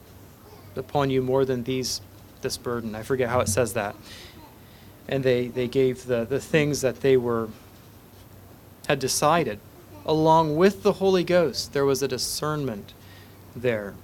upon 0.75 1.11
you 1.11 1.23
more 1.23 1.45
than 1.45 1.65
these 1.65 2.01
this 2.43 2.57
burden. 2.57 2.95
I 2.95 3.03
forget 3.03 3.29
how 3.29 3.41
it 3.41 3.49
says 3.49 3.73
that. 3.73 3.97
And 5.09 5.25
they, 5.25 5.49
they 5.49 5.69
gave 5.69 6.07
the, 6.07 6.25
the 6.25 6.41
things 6.41 6.81
that 6.83 7.01
they 7.01 7.17
were 7.17 7.49
had 8.87 8.99
decided. 8.99 9.59
Along 10.05 10.57
with 10.57 10.83
the 10.83 10.95
Holy 10.95 11.25
Ghost, 11.25 11.73
there 11.73 11.85
was 11.85 12.03
a 12.03 12.09
discernment 12.09 12.95
there. 13.55 13.95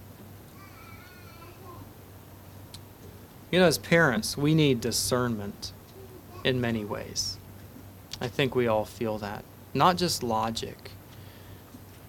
You 3.51 3.61
know, 3.61 3.67
as 3.67 3.79
parents, 3.79 4.37
we 4.37 4.55
need 4.55 4.81
discernment 4.81 5.73
in 6.43 6.61
many 6.61 6.85
ways. 6.85 7.37
I 8.21 8.29
think 8.29 8.55
we 8.55 8.67
all 8.67 8.85
feel 8.85 9.19
that. 9.19 9.45
Not 9.75 9.97
just 9.97 10.23
logic. 10.23 10.91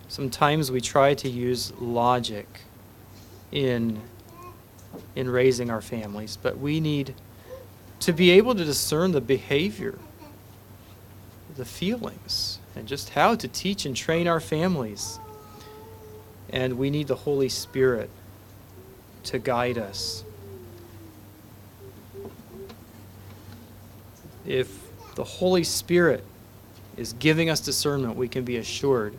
Sometimes 0.08 0.72
we 0.72 0.80
try 0.80 1.14
to 1.16 1.30
use 1.30 1.74
logic 1.80 2.62
in 3.52 4.02
in 5.16 5.30
raising 5.30 5.70
our 5.70 5.82
families, 5.82 6.38
but 6.42 6.58
we 6.58 6.80
need 6.80 7.16
to 8.00 8.14
be 8.14 8.32
able 8.32 8.54
to 8.56 8.64
discern 8.64 9.12
the 9.12 9.22
behavior, 9.22 9.98
the 11.56 11.66
feelings, 11.66 12.60
and 12.76 12.88
just 12.88 13.10
how 13.10 13.36
to 13.36 13.48
teach 13.48 13.86
and 13.86 13.96
train 13.96 14.28
our 14.28 14.40
families. 14.40 15.20
And 16.50 16.78
we 16.78 16.90
need 16.90 17.08
the 17.08 17.16
Holy 17.16 17.50
Spirit 17.50 18.10
to 19.26 19.40
guide 19.40 19.78
us. 19.78 20.24
If 24.46 24.70
the 25.16 25.24
Holy 25.24 25.64
Spirit 25.64 26.24
is 26.98 27.14
giving 27.14 27.50
us 27.50 27.60
discernment, 27.60 28.16
we 28.16 28.28
can 28.28 28.44
be 28.44 28.58
assured 28.58 29.18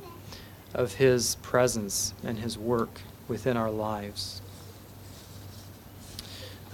of 0.74 0.94
His 0.94 1.36
presence 1.36 2.12
and 2.22 2.38
His 2.38 2.58
work 2.58 3.00
within 3.28 3.56
our 3.56 3.70
lives 3.70 4.42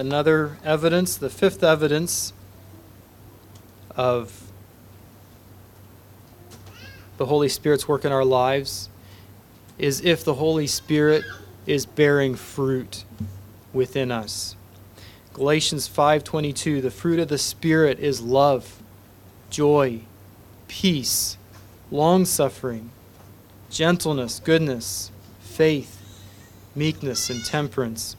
another 0.00 0.56
evidence, 0.64 1.18
the 1.18 1.28
fifth 1.28 1.62
evidence 1.62 2.32
of 3.94 4.49
the 7.20 7.26
Holy 7.26 7.50
Spirit's 7.50 7.86
work 7.86 8.06
in 8.06 8.12
our 8.12 8.24
lives 8.24 8.88
is 9.76 10.00
if 10.00 10.24
the 10.24 10.36
Holy 10.36 10.66
Spirit 10.66 11.22
is 11.66 11.84
bearing 11.84 12.34
fruit 12.34 13.04
within 13.74 14.10
us. 14.10 14.56
Galatians 15.34 15.86
5:22 15.86 16.80
The 16.80 16.90
fruit 16.90 17.18
of 17.18 17.28
the 17.28 17.36
spirit 17.36 17.98
is 17.98 18.22
love, 18.22 18.80
joy, 19.50 20.00
peace, 20.66 21.36
long-suffering, 21.90 22.90
gentleness, 23.68 24.40
goodness, 24.42 25.10
faith, 25.40 26.00
meekness 26.74 27.28
and 27.28 27.44
temperance. 27.44 28.16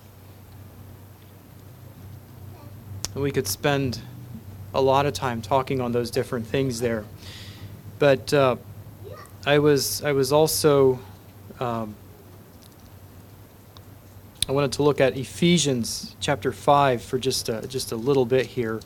And 3.15 3.23
we 3.23 3.31
could 3.31 3.47
spend 3.47 3.99
a 4.75 4.81
lot 4.81 5.07
of 5.07 5.13
time 5.13 5.41
talking 5.41 5.81
on 5.81 5.91
those 5.91 6.11
different 6.11 6.45
things 6.45 6.81
there. 6.81 7.03
But 7.97 8.31
uh, 8.31 8.57
I 9.45 9.57
was 9.57 10.03
I 10.03 10.11
was 10.11 10.31
also 10.31 10.99
um, 11.59 11.95
I 14.47 14.51
wanted 14.51 14.73
to 14.73 14.83
look 14.83 15.01
at 15.01 15.17
Ephesians 15.17 16.15
chapter 16.19 16.51
five 16.51 17.01
for 17.01 17.17
just 17.17 17.49
a, 17.49 17.67
just 17.67 17.91
a 17.91 17.95
little 17.95 18.25
bit 18.25 18.45
here 18.45 18.81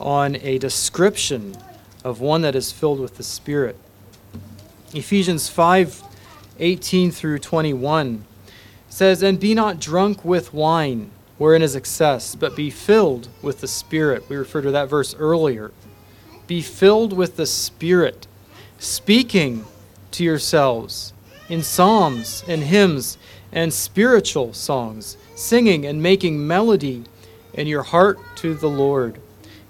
on 0.00 0.36
a 0.36 0.58
description 0.58 1.56
of 2.02 2.20
one 2.20 2.42
that 2.42 2.56
is 2.56 2.72
filled 2.72 2.98
with 2.98 3.16
the 3.16 3.22
Spirit. 3.22 3.76
Ephesians 4.92 5.48
five, 5.48 6.02
eighteen 6.58 7.12
through 7.12 7.38
twenty 7.38 7.72
one 7.72 8.24
says, 8.88 9.22
"And 9.22 9.38
be 9.38 9.54
not 9.54 9.80
drunk 9.80 10.24
with 10.24 10.52
wine." 10.52 11.10
wherein 11.38 11.62
is 11.62 11.74
excess, 11.74 12.36
but 12.36 12.54
be 12.54 12.70
filled 12.70 13.28
with 13.42 13.60
the 13.60 13.66
Spirit. 13.66 14.22
We 14.28 14.36
referred 14.36 14.62
to 14.62 14.70
that 14.70 14.88
verse 14.88 15.12
earlier. 15.16 15.72
Be 16.46 16.62
filled 16.62 17.12
with 17.12 17.36
the 17.36 17.46
Spirit, 17.46 18.28
speaking 18.78 19.64
to 20.12 20.24
yourselves 20.24 21.12
in 21.48 21.62
psalms 21.62 22.44
and 22.48 22.62
hymns 22.62 23.18
and 23.52 23.72
spiritual 23.72 24.52
songs, 24.52 25.16
singing 25.34 25.84
and 25.84 26.02
making 26.02 26.46
melody 26.46 27.04
in 27.54 27.66
your 27.66 27.82
heart 27.82 28.18
to 28.36 28.54
the 28.54 28.68
Lord, 28.68 29.20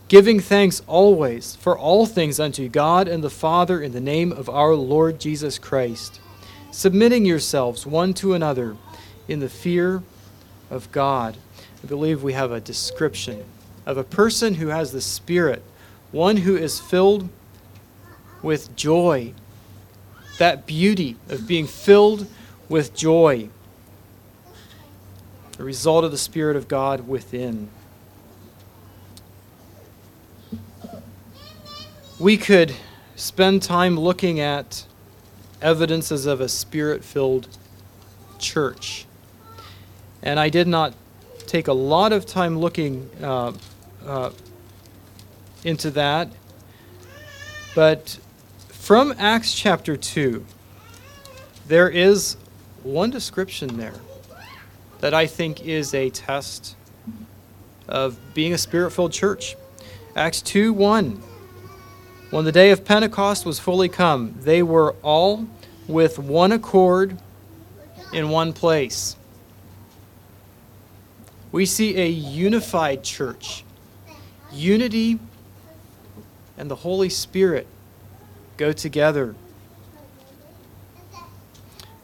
giving 0.09 0.39
thanks 0.39 0.83
always 0.87 1.57
for 1.57 1.77
all 1.77 2.07
things 2.07 2.39
unto 2.39 2.69
God 2.69 3.09
and 3.09 3.25
the 3.25 3.31
Father 3.31 3.83
in 3.83 3.93
the 3.93 4.01
name 4.01 4.31
of 4.33 4.49
our 4.49 4.75
Lord 4.75 5.19
Jesus 5.19 5.59
Christ, 5.59 6.21
submitting 6.71 7.25
yourselves 7.25 7.87
one 7.87 8.15
to 8.15 8.35
another 8.35 8.77
in 9.27 9.41
the 9.41 9.49
fear 9.49 10.03
of 10.71 10.91
God. 10.93 11.37
I 11.83 11.87
believe 11.87 12.23
we 12.23 12.35
have 12.35 12.53
a 12.53 12.61
description 12.61 13.45
of 13.85 13.97
a 13.97 14.05
person 14.05 14.55
who 14.55 14.69
has 14.69 14.93
the 14.93 15.01
Spirit, 15.01 15.63
one 16.13 16.37
who 16.37 16.57
is 16.57 16.79
filled 16.79 17.29
with 18.43 18.75
joy, 18.77 19.35
that 20.39 20.67
beauty 20.67 21.17
of 21.29 21.47
being 21.47 21.67
filled 21.67 22.27
with 22.69 22.95
joy, 22.95 23.49
a 25.59 25.63
result 25.63 26.05
of 26.05 26.11
the 26.11 26.19
Spirit 26.19 26.57
of 26.57 26.69
God 26.69 27.07
within. 27.07 27.69
We 32.19 32.37
could 32.37 32.75
spend 33.17 33.63
time 33.63 33.99
looking 33.99 34.41
at 34.41 34.85
evidences 35.61 36.27
of 36.27 36.41
a 36.41 36.49
spirit 36.49 37.05
filled 37.05 37.49
church. 38.39 39.07
And 40.23 40.39
I 40.39 40.49
did 40.49 40.67
not 40.67 40.95
take 41.47 41.69
a 41.69 41.73
lot 41.73 42.13
of 42.13 42.27
time 42.27 42.59
looking 42.59 43.09
uh, 43.23 43.53
uh, 44.07 44.31
into 45.65 45.91
that. 45.93 46.29
But 47.75 48.19
from 48.83 49.15
Acts 49.19 49.55
chapter 49.55 49.97
2, 49.97 50.45
there 51.67 51.89
is 51.89 52.37
one 52.83 53.11
description 53.11 53.77
there 53.77 53.95
that 55.01 55.15
I 55.15 55.27
think 55.27 55.65
is 55.65 55.95
a 55.95 56.11
test 56.11 56.77
of 57.89 58.19
being 58.35 58.53
a 58.53 58.59
spirit 58.59 58.91
filled 58.91 59.13
church. 59.13 59.57
Acts 60.15 60.43
2 60.43 60.73
1. 60.73 61.23
When 62.31 62.45
the 62.45 62.53
day 62.53 62.71
of 62.71 62.85
Pentecost 62.85 63.47
was 63.47 63.59
fully 63.59 63.89
come, 63.89 64.35
they 64.41 64.63
were 64.63 64.95
all 65.03 65.47
with 65.87 66.19
one 66.19 66.53
accord 66.53 67.19
in 68.13 68.29
one 68.29 68.53
place 68.53 69.17
we 71.53 71.67
see 71.67 72.01
a 72.01 72.09
unified 72.09 73.05
church. 73.05 73.63
Unity 74.53 75.19
and 76.57 76.71
the 76.71 76.77
Holy 76.77 77.11
Spirit 77.11 77.67
go 78.57 78.73
together 78.73 79.35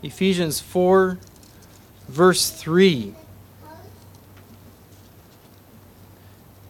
Ephesians 0.03 0.61
4, 0.61 1.19
verse 2.09 2.51
3. 2.51 3.15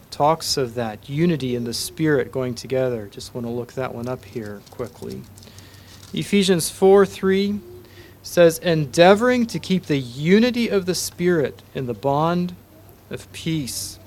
Talks 0.09 0.57
of 0.57 0.73
that 0.73 1.07
unity 1.07 1.55
in 1.55 1.63
the 1.63 1.73
Spirit 1.73 2.31
going 2.31 2.55
together. 2.55 3.07
Just 3.07 3.35
want 3.35 3.45
to 3.45 3.51
look 3.51 3.73
that 3.73 3.93
one 3.93 4.09
up 4.09 4.25
here 4.25 4.61
quickly. 4.71 5.21
Ephesians 6.11 6.71
4 6.71 7.05
3 7.05 7.59
says, 8.23 8.57
endeavoring 8.59 9.45
to 9.45 9.59
keep 9.59 9.85
the 9.85 9.97
unity 9.97 10.67
of 10.67 10.87
the 10.87 10.95
Spirit 10.95 11.61
in 11.75 11.85
the 11.85 11.93
bond 11.93 12.55
of 13.11 13.31
peace. 13.31 13.99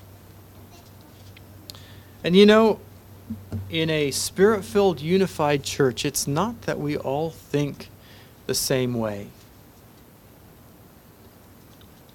And 2.23 2.35
you 2.35 2.45
know, 2.45 2.79
in 3.69 3.89
a 3.89 4.11
spirit 4.11 4.63
filled, 4.63 5.01
unified 5.01 5.63
church, 5.63 6.05
it's 6.05 6.27
not 6.27 6.63
that 6.63 6.79
we 6.79 6.97
all 6.97 7.29
think 7.29 7.89
the 8.47 8.53
same 8.53 8.93
way. 8.93 9.27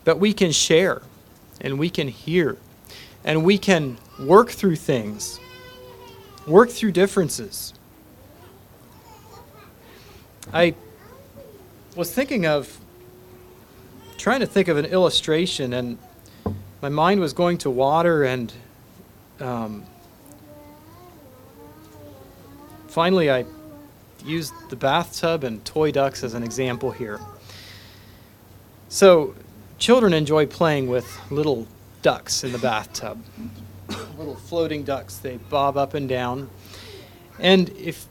But 0.04 0.18
we 0.18 0.32
can 0.32 0.52
share 0.52 1.02
and 1.60 1.78
we 1.78 1.90
can 1.90 2.08
hear 2.08 2.56
and 3.24 3.44
we 3.44 3.58
can 3.58 3.98
work 4.18 4.50
through 4.50 4.76
things, 4.76 5.38
work 6.46 6.70
through 6.70 6.92
differences. 6.92 7.74
I 10.52 10.74
was 11.94 12.12
thinking 12.12 12.46
of 12.46 12.78
trying 14.16 14.40
to 14.40 14.46
think 14.46 14.68
of 14.68 14.76
an 14.76 14.86
illustration, 14.86 15.72
and 15.74 15.98
my 16.80 16.88
mind 16.88 17.20
was 17.20 17.32
going 17.32 17.58
to 17.58 17.70
water, 17.70 18.24
and 18.24 18.52
um, 19.40 19.84
finally 22.98 23.30
I 23.30 23.44
used 24.24 24.52
the 24.70 24.74
bathtub 24.74 25.44
and 25.44 25.64
toy 25.64 25.92
ducks 25.92 26.24
as 26.24 26.34
an 26.34 26.42
example 26.42 26.90
here. 26.90 27.20
So, 28.88 29.36
children 29.78 30.12
enjoy 30.12 30.46
playing 30.46 30.88
with 30.88 31.06
little 31.30 31.68
ducks 32.02 32.42
in 32.42 32.50
the 32.50 32.58
bathtub, 32.58 33.22
little 34.18 34.34
floating 34.34 34.82
ducks. 34.82 35.16
They 35.18 35.36
bob 35.36 35.76
up 35.76 35.94
and 35.94 36.08
down. 36.08 36.50
And 37.38 37.68
if 37.68 38.08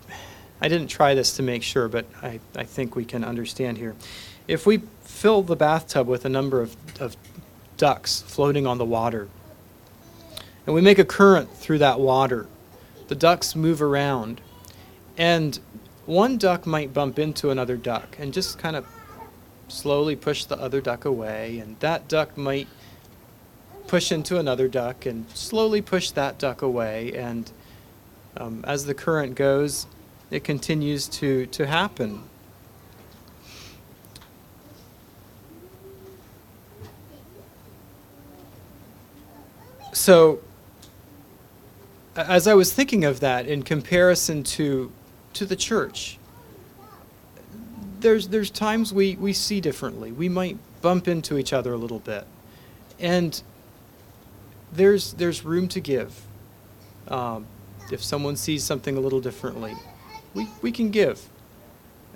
I 0.61 0.69
didn't 0.69 0.87
try 0.87 1.15
this 1.15 1.35
to 1.35 1.43
make 1.43 1.63
sure, 1.63 1.89
but 1.89 2.05
I, 2.23 2.39
I 2.55 2.63
think 2.63 2.95
we 2.95 3.03
can 3.03 3.25
understand 3.25 3.77
here. 3.77 3.93
If 4.47 4.65
we 4.65 4.83
fill 5.03 5.41
the 5.41 5.57
bathtub 5.57 6.07
with 6.07 6.23
a 6.23 6.29
number 6.29 6.61
of, 6.61 6.77
of 7.01 7.17
ducks 7.75 8.21
floating 8.21 8.65
on 8.65 8.77
the 8.77 8.85
water, 8.85 9.27
and 10.65 10.73
we 10.73 10.79
make 10.79 10.97
a 10.97 11.03
current 11.03 11.51
through 11.51 11.79
that 11.79 11.99
water, 11.99 12.47
the 13.09 13.15
ducks 13.15 13.53
move 13.53 13.81
around, 13.81 14.39
and 15.17 15.59
one 16.05 16.37
duck 16.37 16.65
might 16.65 16.93
bump 16.93 17.19
into 17.19 17.49
another 17.49 17.75
duck 17.75 18.15
and 18.19 18.33
just 18.33 18.57
kind 18.57 18.75
of 18.75 18.85
slowly 19.67 20.15
push 20.15 20.45
the 20.45 20.57
other 20.57 20.79
duck 20.79 21.03
away, 21.03 21.59
and 21.59 21.79
that 21.79 22.07
duck 22.07 22.37
might 22.37 22.67
push 23.87 24.11
into 24.11 24.37
another 24.37 24.67
duck 24.67 25.05
and 25.05 25.29
slowly 25.31 25.81
push 25.81 26.11
that 26.11 26.37
duck 26.37 26.61
away, 26.61 27.13
and 27.13 27.51
um, 28.37 28.63
as 28.67 28.85
the 28.85 28.93
current 28.93 29.35
goes, 29.35 29.87
it 30.29 30.43
continues 30.43 31.07
to, 31.07 31.45
to 31.47 31.65
happen. 31.65 32.23
So, 39.93 40.39
as 42.15 42.47
I 42.47 42.53
was 42.53 42.71
thinking 42.71 43.03
of 43.03 43.19
that 43.21 43.47
in 43.47 43.63
comparison 43.63 44.43
to, 44.43 44.91
to 45.37 45.45
the 45.45 45.55
church, 45.55 46.17
there's, 47.99 48.27
there's 48.27 48.49
times 48.49 48.93
we, 48.93 49.15
we 49.15 49.33
see 49.33 49.61
differently. 49.61 50.11
We 50.11 50.29
might 50.29 50.57
bump 50.81 51.07
into 51.07 51.37
each 51.37 51.53
other 51.53 51.73
a 51.73 51.77
little 51.77 51.99
bit. 51.99 52.25
And 52.99 53.41
there's, 54.71 55.13
there's 55.13 55.43
room 55.43 55.67
to 55.69 55.79
give. 55.79 56.21
Um, 57.07 57.45
if 57.91 58.03
someone 58.03 58.35
sees 58.35 58.63
something 58.63 58.97
a 58.97 58.99
little 58.99 59.21
differently, 59.21 59.75
we, 60.33 60.47
we 60.61 60.71
can 60.71 60.91
give. 60.91 61.27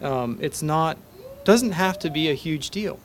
Um, 0.01 0.38
it's 0.41 0.61
not, 0.61 0.97
doesn't 1.43 1.72
have 1.72 1.97
to 1.99 2.09
be 2.09 2.30
a 2.30 2.34
huge 2.34 2.69
deal. 2.69 2.99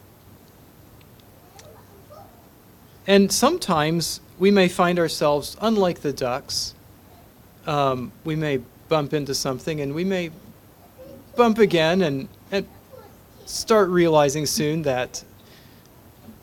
And 3.06 3.30
sometimes 3.30 4.20
we 4.38 4.50
may 4.50 4.68
find 4.68 4.98
ourselves, 4.98 5.56
unlike 5.60 6.00
the 6.00 6.12
ducks, 6.12 6.74
um, 7.66 8.12
we 8.24 8.34
may 8.34 8.60
bump 8.88 9.12
into 9.12 9.34
something 9.34 9.80
and 9.80 9.94
we 9.94 10.04
may 10.04 10.30
bump 11.36 11.58
again 11.58 12.02
and, 12.02 12.28
and 12.50 12.66
start 13.44 13.88
realizing 13.88 14.46
soon 14.46 14.82
that, 14.82 15.24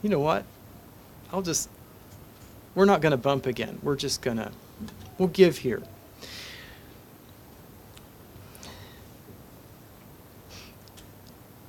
you 0.01 0.09
know 0.09 0.19
what, 0.19 0.45
I'll 1.31 1.41
just, 1.41 1.69
we're 2.75 2.85
not 2.85 3.01
going 3.01 3.11
to 3.11 3.17
bump 3.17 3.45
again. 3.45 3.79
We're 3.81 3.95
just 3.95 4.21
going 4.21 4.37
to, 4.37 4.51
we'll 5.17 5.29
give 5.29 5.57
here. 5.57 5.81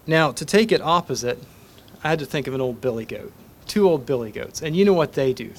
Now, 0.07 0.33
to 0.33 0.45
take 0.45 0.71
it 0.71 0.83
opposite, 0.83 1.39
I 2.03 2.11
had 2.11 2.19
to 2.19 2.27
think 2.27 2.47
of 2.47 2.55
an 2.55 2.61
old 2.61 2.81
billy 2.81 3.07
goat. 3.07 3.33
Two 3.67 3.89
old 3.89 4.05
billy 4.05 4.31
goats. 4.31 4.61
And 4.61 4.77
you 4.77 4.85
know 4.85 4.93
what 4.93 5.15
they 5.15 5.33
do? 5.33 5.53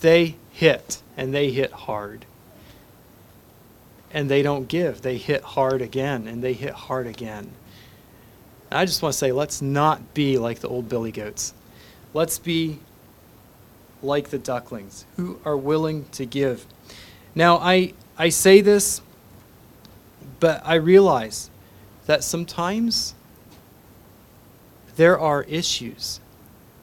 They 0.00 0.36
hit, 0.52 1.02
and 1.16 1.32
they 1.32 1.50
hit 1.50 1.72
hard. 1.72 2.26
And 4.10 4.30
they 4.30 4.42
don't 4.42 4.68
give. 4.68 5.02
They 5.02 5.18
hit 5.18 5.42
hard 5.42 5.82
again, 5.82 6.26
and 6.26 6.42
they 6.42 6.54
hit 6.54 6.72
hard 6.72 7.06
again. 7.06 7.50
I 8.70 8.84
just 8.84 9.02
want 9.02 9.12
to 9.12 9.18
say, 9.18 9.32
let's 9.32 9.62
not 9.62 10.14
be 10.14 10.38
like 10.38 10.60
the 10.60 10.68
old 10.68 10.88
billy 10.88 11.12
goats. 11.12 11.54
Let's 12.14 12.38
be 12.38 12.78
like 14.02 14.28
the 14.28 14.38
ducklings 14.38 15.04
who 15.16 15.40
are 15.44 15.56
willing 15.56 16.06
to 16.12 16.24
give. 16.24 16.66
Now, 17.34 17.58
I, 17.58 17.94
I 18.16 18.28
say 18.28 18.60
this, 18.60 19.00
but 20.40 20.62
I 20.64 20.74
realize 20.74 21.50
that 22.06 22.24
sometimes 22.24 23.14
there 24.96 25.18
are 25.18 25.42
issues 25.44 26.20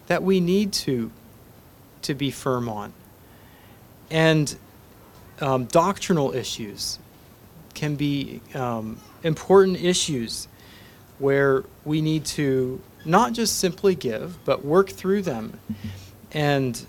that 0.08 0.24
we 0.24 0.40
need 0.40 0.72
to 0.72 1.12
to 2.04 2.14
be 2.14 2.30
firm 2.30 2.70
on 2.70 2.94
and 4.12 4.56
um, 5.42 5.66
doctrinal 5.66 6.34
issues 6.34 7.00
can 7.76 7.96
be 7.96 8.42
um, 8.54 9.00
important 9.24 9.82
issues 9.82 10.48
where 11.20 11.64
we 11.84 12.02
need 12.02 12.26
to 12.26 12.82
not 13.06 13.34
just 13.34 13.60
simply 13.60 13.94
give 13.96 14.44
but 14.46 14.66
work 14.66 14.90
through 14.90 15.22
them. 15.22 15.60
And 16.32 16.86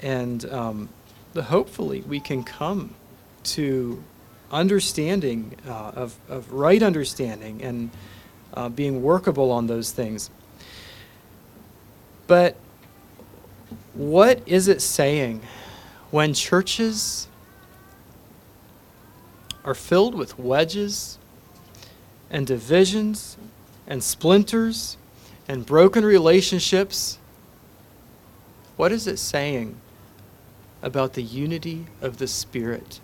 and 0.00 0.44
um, 0.46 0.88
hopefully 1.34 2.00
we 2.06 2.20
can 2.20 2.42
come 2.44 2.94
to 3.42 4.02
understanding 4.50 5.56
uh, 5.66 5.92
of, 5.94 6.16
of 6.28 6.52
right 6.52 6.82
understanding 6.82 7.62
and 7.62 7.90
uh, 8.54 8.68
being 8.68 9.02
workable 9.02 9.50
on 9.50 9.66
those 9.66 9.90
things. 9.90 10.30
But 12.26 12.56
what 13.94 14.42
is 14.46 14.68
it 14.68 14.80
saying 14.80 15.42
when 16.10 16.34
churches 16.34 17.28
are 19.68 19.74
filled 19.74 20.14
with 20.14 20.38
wedges 20.38 21.18
and 22.30 22.46
divisions 22.46 23.36
and 23.86 24.02
splinters 24.02 24.96
and 25.46 25.66
broken 25.66 26.06
relationships? 26.06 27.18
What 28.78 28.92
is 28.92 29.06
it 29.06 29.18
saying 29.18 29.78
about 30.80 31.12
the 31.12 31.22
unity 31.22 31.84
of 32.00 32.16
the 32.16 32.26
Spirit? 32.26 33.00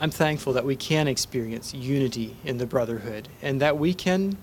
I'm 0.00 0.10
thankful 0.10 0.52
that 0.54 0.64
we 0.64 0.74
can 0.74 1.06
experience 1.06 1.72
unity 1.72 2.36
in 2.44 2.58
the 2.58 2.66
brotherhood 2.66 3.28
and 3.40 3.60
that 3.60 3.78
we 3.78 3.94
can 3.94 4.36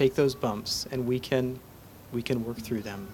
take 0.00 0.14
those 0.14 0.34
bumps 0.34 0.86
and 0.90 1.06
we 1.06 1.20
can 1.20 1.60
we 2.10 2.22
can 2.22 2.42
work 2.42 2.56
through 2.56 2.80
them. 2.80 3.06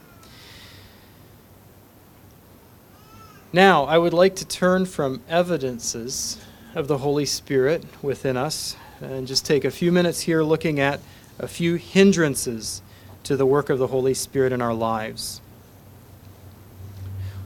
Now, 3.53 3.87
I 3.87 3.99
would 3.99 4.13
like 4.13 4.37
to 4.37 4.45
turn 4.45 4.87
from 4.87 5.21
evidences 5.29 6.41
of 6.77 6.87
the 6.87 6.99
Holy 6.99 7.27
Spirit 7.27 7.85
within 8.03 8.37
us 8.37 8.77
and 9.01 9.27
just 9.27 9.45
take 9.45 9.65
a 9.65 9.71
few 9.73 9.91
minutes 9.91 10.21
here 10.21 10.45
looking 10.45 10.79
at 10.79 11.01
a 11.41 11.49
few 11.49 11.75
hindrances 11.75 12.83
to 13.25 13.37
the 13.37 13.47
work 13.47 13.69
of 13.69 13.81
the 13.81 13.89
Holy 13.89 14.15
Spirit 14.15 14.53
in 14.53 14.63
our 14.63 14.75
lives. 14.75 15.41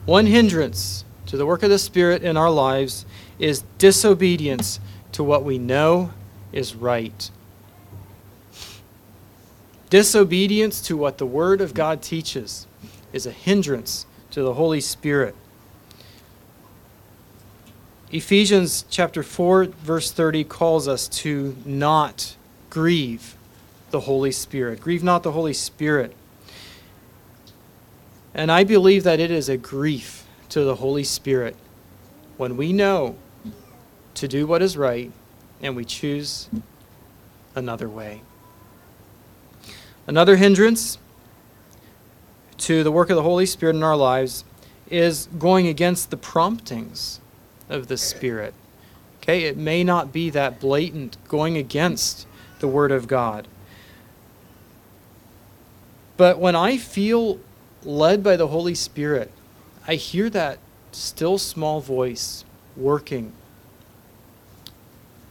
One 0.04 0.26
hindrance 0.26 1.06
to 1.28 1.38
the 1.38 1.46
work 1.46 1.62
of 1.62 1.70
the 1.70 1.78
Spirit 1.78 2.22
in 2.22 2.36
our 2.36 2.50
lives 2.50 3.06
is 3.38 3.64
disobedience 3.78 4.80
to 5.12 5.24
what 5.24 5.44
we 5.44 5.56
know 5.56 6.10
is 6.52 6.74
right. 6.74 7.30
Disobedience 9.90 10.80
to 10.82 10.96
what 10.96 11.18
the 11.18 11.26
Word 11.26 11.60
of 11.60 11.74
God 11.74 12.00
teaches 12.00 12.68
is 13.12 13.26
a 13.26 13.32
hindrance 13.32 14.06
to 14.30 14.42
the 14.42 14.54
Holy 14.54 14.80
Spirit. 14.80 15.34
Ephesians 18.12 18.84
chapter 18.88 19.22
4 19.22 19.66
verse 19.66 20.12
30 20.12 20.44
calls 20.44 20.86
us 20.86 21.08
to 21.08 21.56
not 21.64 22.36
grieve 22.70 23.36
the 23.90 24.00
Holy 24.00 24.30
Spirit. 24.30 24.80
Grieve 24.80 25.02
not 25.02 25.24
the 25.24 25.32
Holy 25.32 25.52
Spirit. 25.52 26.14
And 28.32 28.52
I 28.52 28.62
believe 28.62 29.02
that 29.02 29.18
it 29.18 29.32
is 29.32 29.48
a 29.48 29.56
grief 29.56 30.24
to 30.50 30.62
the 30.62 30.76
Holy 30.76 31.04
Spirit 31.04 31.56
when 32.36 32.56
we 32.56 32.72
know 32.72 33.16
to 34.14 34.28
do 34.28 34.46
what 34.46 34.62
is 34.62 34.76
right 34.76 35.10
and 35.60 35.74
we 35.74 35.84
choose 35.84 36.48
another 37.56 37.88
way. 37.88 38.22
Another 40.10 40.34
hindrance 40.34 40.98
to 42.58 42.82
the 42.82 42.90
work 42.90 43.10
of 43.10 43.16
the 43.16 43.22
Holy 43.22 43.46
Spirit 43.46 43.76
in 43.76 43.84
our 43.84 43.96
lives 43.96 44.42
is 44.88 45.28
going 45.38 45.68
against 45.68 46.10
the 46.10 46.16
promptings 46.16 47.20
of 47.68 47.86
the 47.86 47.96
Spirit. 47.96 48.52
Okay, 49.18 49.44
it 49.44 49.56
may 49.56 49.84
not 49.84 50.12
be 50.12 50.28
that 50.30 50.58
blatant 50.58 51.16
going 51.28 51.56
against 51.56 52.26
the 52.58 52.66
Word 52.66 52.90
of 52.90 53.06
God. 53.06 53.46
But 56.16 56.40
when 56.40 56.56
I 56.56 56.76
feel 56.76 57.38
led 57.84 58.24
by 58.24 58.34
the 58.34 58.48
Holy 58.48 58.74
Spirit, 58.74 59.30
I 59.86 59.94
hear 59.94 60.28
that 60.30 60.58
still 60.90 61.38
small 61.38 61.80
voice 61.80 62.44
working, 62.76 63.32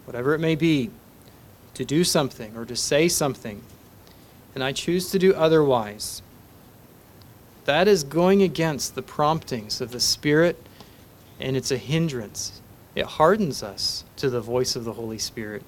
whatever 0.05 0.33
it 0.33 0.39
may 0.39 0.55
be, 0.55 0.89
to 1.73 1.83
do 1.83 2.05
something 2.05 2.55
or 2.55 2.63
to 2.63 2.77
say 2.77 3.09
something, 3.09 3.61
and 4.55 4.63
I 4.63 4.71
choose 4.71 5.11
to 5.11 5.19
do 5.19 5.33
otherwise. 5.33 6.21
That 7.65 7.87
is 7.87 8.03
going 8.03 8.41
against 8.41 8.95
the 8.95 9.01
promptings 9.01 9.79
of 9.81 9.91
the 9.91 9.99
Spirit, 9.99 10.57
and 11.39 11.55
it's 11.55 11.71
a 11.71 11.77
hindrance. 11.77 12.61
It 12.95 13.05
hardens 13.05 13.61
us 13.61 14.03
to 14.17 14.29
the 14.29 14.41
voice 14.41 14.75
of 14.75 14.85
the 14.85 14.93
Holy 14.93 15.19
Spirit. 15.19 15.63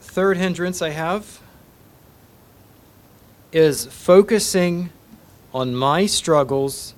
Third 0.00 0.36
hindrance 0.36 0.82
I 0.82 0.90
have 0.90 1.40
is 3.52 3.86
focusing 3.86 4.90
on 5.54 5.74
my 5.74 6.06
struggles 6.06 6.94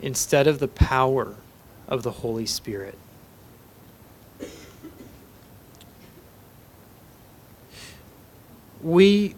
instead 0.00 0.46
of 0.46 0.58
the 0.58 0.68
power 0.68 1.36
of 1.88 2.02
the 2.02 2.10
Holy 2.10 2.46
Spirit. 2.46 2.96
We 8.82 9.34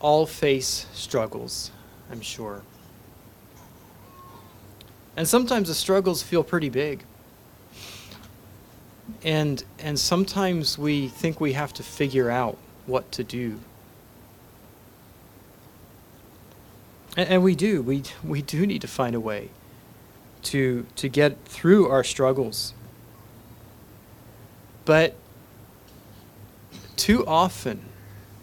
all 0.00 0.26
face 0.26 0.86
struggles, 0.92 1.70
I'm 2.10 2.20
sure. 2.20 2.62
And 5.16 5.26
sometimes 5.26 5.68
the 5.68 5.74
struggles 5.74 6.22
feel 6.22 6.42
pretty 6.42 6.68
big. 6.68 7.04
And, 9.22 9.62
and 9.78 9.98
sometimes 9.98 10.78
we 10.78 11.08
think 11.08 11.40
we 11.40 11.52
have 11.52 11.72
to 11.74 11.82
figure 11.82 12.30
out 12.30 12.56
what 12.86 13.10
to 13.12 13.24
do. 13.24 13.60
And, 17.16 17.28
and 17.28 17.42
we 17.42 17.54
do. 17.54 17.82
We, 17.82 18.04
we 18.24 18.40
do 18.40 18.66
need 18.66 18.80
to 18.82 18.88
find 18.88 19.14
a 19.14 19.20
way 19.20 19.50
to, 20.44 20.86
to 20.96 21.08
get 21.08 21.44
through 21.44 21.88
our 21.88 22.04
struggles. 22.04 22.72
But 24.84 25.14
too 26.96 27.26
often, 27.26 27.89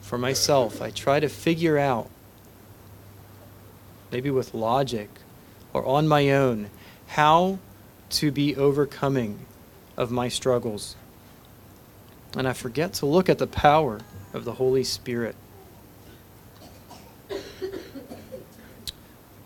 for 0.08 0.18
myself, 0.18 0.82
I 0.82 0.90
try 0.90 1.20
to 1.20 1.28
figure 1.28 1.78
out, 1.78 2.10
maybe 4.10 4.32
with 4.32 4.54
logic 4.54 5.10
or 5.74 5.86
on 5.86 6.08
my 6.08 6.32
own, 6.32 6.70
how 7.08 7.60
to 8.12 8.32
be 8.32 8.56
overcoming 8.56 9.46
of 9.98 10.10
my 10.10 10.30
struggles. 10.30 10.96
And 12.38 12.48
I 12.48 12.54
forget 12.54 12.94
to 12.94 13.06
look 13.06 13.28
at 13.28 13.38
the 13.38 13.48
power 13.48 14.00
of 14.34 14.46
the 14.46 14.54
Holy 14.54 14.86
Spirit. 14.86 15.36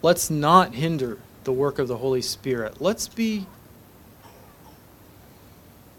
Let's 0.04 0.30
not 0.30 0.76
hinder 0.76 1.18
the 1.44 1.54
work 1.54 1.80
of 1.80 1.88
the 1.88 1.98
Holy 1.98 2.22
Spirit. 2.22 2.80
Let's 2.80 3.08
be 3.08 3.48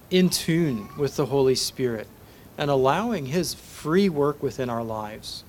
in 0.08 0.30
tune 0.30 0.88
with 0.96 1.16
the 1.16 1.26
Holy 1.26 1.56
Spirit 1.56 2.06
and 2.58 2.70
allowing 2.70 3.26
His 3.26 3.54
free 3.54 4.08
work 4.08 4.42
within 4.42 4.68
our 4.70 4.84
lives. 4.84 5.44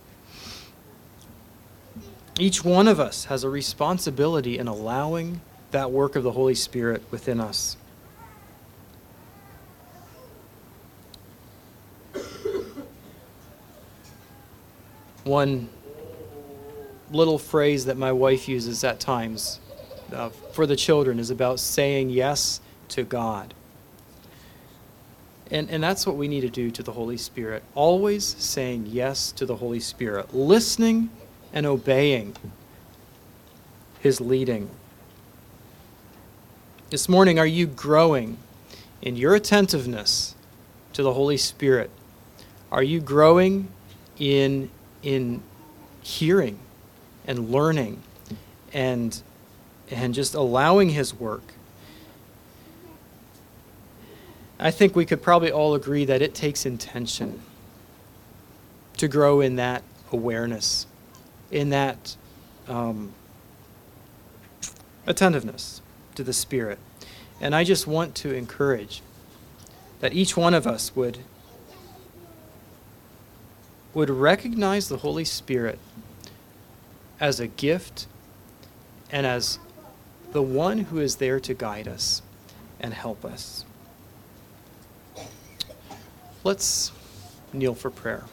Each 2.40 2.66
one 2.66 2.88
of 2.88 3.00
us 3.00 3.26
has 3.26 3.44
a 3.44 3.50
responsibility 3.50 4.58
in 4.58 4.68
allowing 4.68 5.42
that 5.72 5.92
work 5.92 6.16
of 6.16 6.24
the 6.24 6.32
Holy 6.32 6.56
Spirit 6.56 7.04
within 7.12 7.40
us. 7.40 7.78
One 15.24 15.70
little 17.12 17.38
phrase 17.38 17.86
that 17.86 17.98
my 17.98 18.12
wife 18.12 18.50
uses 18.50 18.84
at 18.84 19.00
times 19.00 19.60
uh, 20.12 20.30
for 20.30 20.66
the 20.66 20.76
children 20.76 21.20
is 21.20 21.30
about 21.30 21.60
saying 21.60 22.10
yes 22.10 22.60
to 22.90 23.04
God. 23.04 23.54
And, 25.54 25.70
and 25.70 25.84
that's 25.84 26.08
what 26.08 26.16
we 26.16 26.28
need 26.28 26.42
to 26.42 26.50
do 26.50 26.72
to 26.72 26.82
the 26.82 26.92
Holy 26.92 27.16
Spirit. 27.16 27.62
Always 27.76 28.26
saying 28.26 28.88
yes 28.88 29.32
to 29.34 29.46
the 29.46 29.56
Holy 29.56 29.80
Spirit, 29.80 30.34
listening 30.34 31.12
and 31.54 31.68
obeying 31.68 32.36
His 34.00 34.20
leading. 34.20 34.72
This 36.90 37.08
morning, 37.08 37.38
are 37.38 37.46
you 37.46 37.68
growing 37.68 38.38
in 39.04 39.16
your 39.16 39.36
attentiveness 39.36 40.34
to 40.94 41.04
the 41.04 41.14
Holy 41.14 41.38
Spirit? 41.38 41.92
Are 42.72 42.84
you 42.84 43.00
growing 43.00 43.68
in, 44.18 44.72
in 45.04 45.44
hearing 46.02 46.58
and 47.28 47.52
learning 47.52 48.02
and, 48.74 49.22
and 49.92 50.16
just 50.16 50.34
allowing 50.34 50.90
His 50.90 51.14
work? 51.14 51.53
I 54.64 54.72
think 54.72 54.96
we 54.96 55.06
could 55.06 55.22
probably 55.22 55.52
all 55.52 55.76
agree 55.76 56.06
that 56.06 56.22
it 56.22 56.34
takes 56.34 56.66
intention 56.66 57.42
to 58.96 59.10
grow 59.10 59.42
in 59.42 59.58
that 59.58 59.84
awareness, 60.10 60.88
in 61.52 61.70
that 61.72 62.16
um, 62.70 63.12
attentiveness 65.06 65.82
to 66.16 66.24
the 66.24 66.32
Spirit. 66.32 66.80
And 67.42 67.54
I 67.54 67.66
just 67.66 67.88
want 67.88 68.16
to 68.16 68.34
encourage 68.34 69.02
that 70.00 70.14
each 70.14 70.38
one 70.38 70.54
of 70.54 70.66
us 70.66 70.96
would, 70.96 71.18
would 73.94 74.10
recognize 74.10 74.88
the 74.88 75.00
Holy 75.00 75.26
Spirit 75.26 75.78
as 77.20 77.42
a 77.42 77.48
gift 77.48 78.08
and 79.12 79.26
as 79.26 79.60
the 80.32 80.42
one 80.42 80.78
who 80.78 81.00
is 81.00 81.18
there 81.18 81.42
to 81.42 81.54
guide 81.54 81.90
us 81.90 82.22
and 82.80 82.94
help 82.94 83.26
us. 83.26 83.66
Let's 86.44 86.92
kneel 87.54 87.74
for 87.74 87.90
prayer. 87.90 88.24